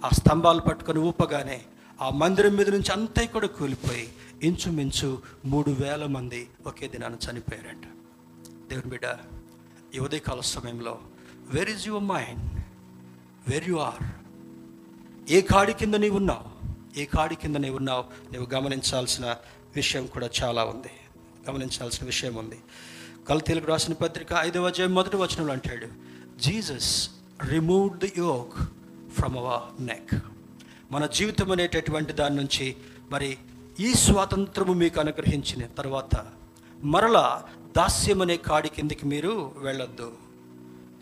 [0.05, 1.61] ఆ స్తంభాలు పట్టుకొని ఊపగానే
[2.03, 4.09] ఆ మందిరం మీద నుంచి అంతా కూడా కూలిపోయి
[4.43, 7.85] ఇంచుమించు మూడు వేల మంది ఒకే దినాన్ని చనిపోయారంట.
[8.69, 9.19] దేవుని బిడ్డ
[9.95, 10.99] ఈ ఉదయకాల సమయంలో
[11.51, 12.65] where is your mind
[13.51, 14.05] where you are
[15.33, 16.47] a కాడి కింద నీవు ఉన్నావు?
[17.01, 18.05] ఏ కాడి కింద నీవు ఉన్నావు?
[18.33, 19.37] నువ్వు గమనించాల్సిన
[19.77, 20.91] విషయం కూడా చాలా ఉంది.
[21.51, 22.59] గమనించాల్సిన విషయం ఉంది.
[23.29, 25.87] కల్తీలకు రాసిన పత్రిక ఐదవ అధ్యాయం మొదటి వచనంలో అంటాడు
[26.39, 27.11] Jesus
[27.51, 28.65] remove the yoke
[29.11, 30.15] from our neck
[30.91, 32.77] మన జీవితం అనేటటువంటి దాని నుంచి
[33.11, 33.39] మరి
[33.81, 36.27] ఈ స్వాతంత్రము మీకు అనుగ్రహించిన తర్వాత
[36.85, 37.45] మరలా
[37.77, 40.13] దాస్యం అనే కాడి కిందికి మీరు వెళ్ళొద్దు.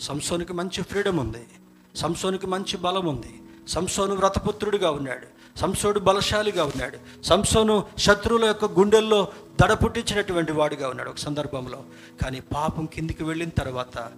[0.01, 1.47] సంసోనికి మంచి ఫ్రీడమ్ ఉంది.
[1.94, 3.42] సంసోనికి మంచి బలం ఉంది.
[3.68, 5.36] సంసోను వ్రతపుత్రుడిగా ఉన్నాడు.
[5.57, 6.99] సంసోడు బలశాలిగా ఉన్నాడు.
[7.23, 9.29] సంసోను శత్రువుల యొక్క గుండెల్లో
[9.61, 11.85] దడ పుట్టించినటువంటి వాడిగా ఉన్నాడు ఒక సందర్భంలో.
[12.23, 14.11] కానీ పాపం కిందికి వెళ్ళిన తర్వాత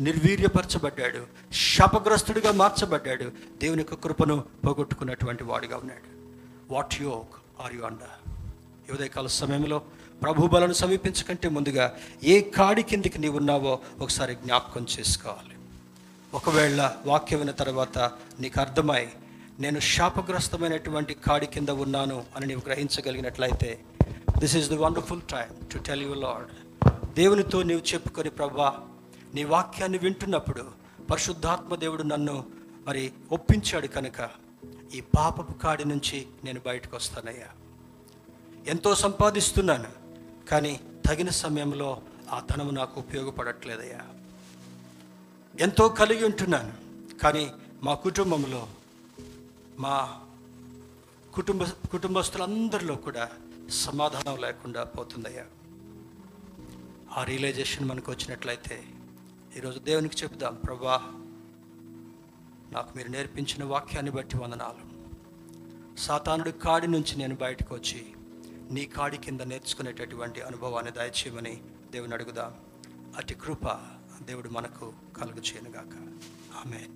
[0.00, 1.54] నిర్వీర్యపరచబడ్డాడు.
[1.54, 3.24] శాపగ్రస్తుడిగా మార్చబడ్డాడు.
[3.62, 6.08] దేవుని యొక్క కృపను పోగొట్టుకున్నటువంటి వాడిగా ఉన్నాడు.
[6.74, 8.30] What yoke are you under
[8.90, 9.82] ఈ ఉదయకాల సమయంలో
[10.22, 11.92] ప్రభు బలను సమీపించకంటే ముందుగా
[12.24, 15.54] ఏ కాడి కిందికి నీవు ఉన్నావో ఒకసారి జ్ఞాపకం చేసుకోవాలి.
[16.34, 17.98] ఒకవేళ వాక్యం విన్న తర్వాత
[18.40, 19.08] నీకు అర్థమై
[19.58, 23.70] నేను శాపగ్రస్తమైనటువంటి కాడి కింద ఉన్నాను అని నీవు గ్రహించగలిగినట్లయితే
[24.38, 26.52] this is the wonderful time to tell you Lord
[27.14, 28.70] దేవునితో నీవు చెప్పుకొని ప్రభా
[29.34, 30.64] నీ వాక్యాన్ని వింటున్నప్పుడు
[31.10, 32.36] పరిశుద్ధాత్మ దేవుడు నన్ను
[32.86, 34.20] మరి ఒప్పించాడు కనుక
[34.94, 37.50] ఈ పాపపు కాడి నుంచి నేను బయటకు వస్తానయ్యా
[38.66, 39.90] ఎంతో సంపాదిస్తున్నాను
[40.50, 40.72] కానీ
[41.06, 41.90] తగిన సమయంలో
[42.32, 44.02] ఆ ధనము నాకు ఉపయోగపడట్లేదయ్యా.
[45.54, 46.72] ఎంతో కలిగి ఉంటున్నాను
[47.22, 47.44] కానీ
[47.82, 48.62] మా కుటుంబంలో
[49.78, 50.20] మా
[51.34, 53.30] కుటుంబ కుటుంబస్తులందరిలో కూడా
[53.68, 55.46] సమాధానం లేకుండా పోతుందయ్యా.
[57.12, 58.84] ఆ రియలైజేషన్ మనకు వచ్చినట్లయితే
[59.56, 60.96] ఈరోజు దేవునికి చెబుదాం ప్రభా
[62.72, 64.94] నాకు మీరు నేర్పించిన వాక్యాన్ని బట్టి వందనాలు.
[65.96, 68.12] సాతానుడి కాడి నుంచి నేను బయటకు వచ్చి
[68.70, 72.54] నీ కాడి కింద నేర్చుకునేటటువంటి అనుభవాన్ని దయచేయమని దేవుని అడుగుదాం.
[73.16, 73.66] అటు కృప
[74.22, 75.96] దేవుడు మనకు కలుగు చేయనుగాక
[76.66, 76.88] ఆమె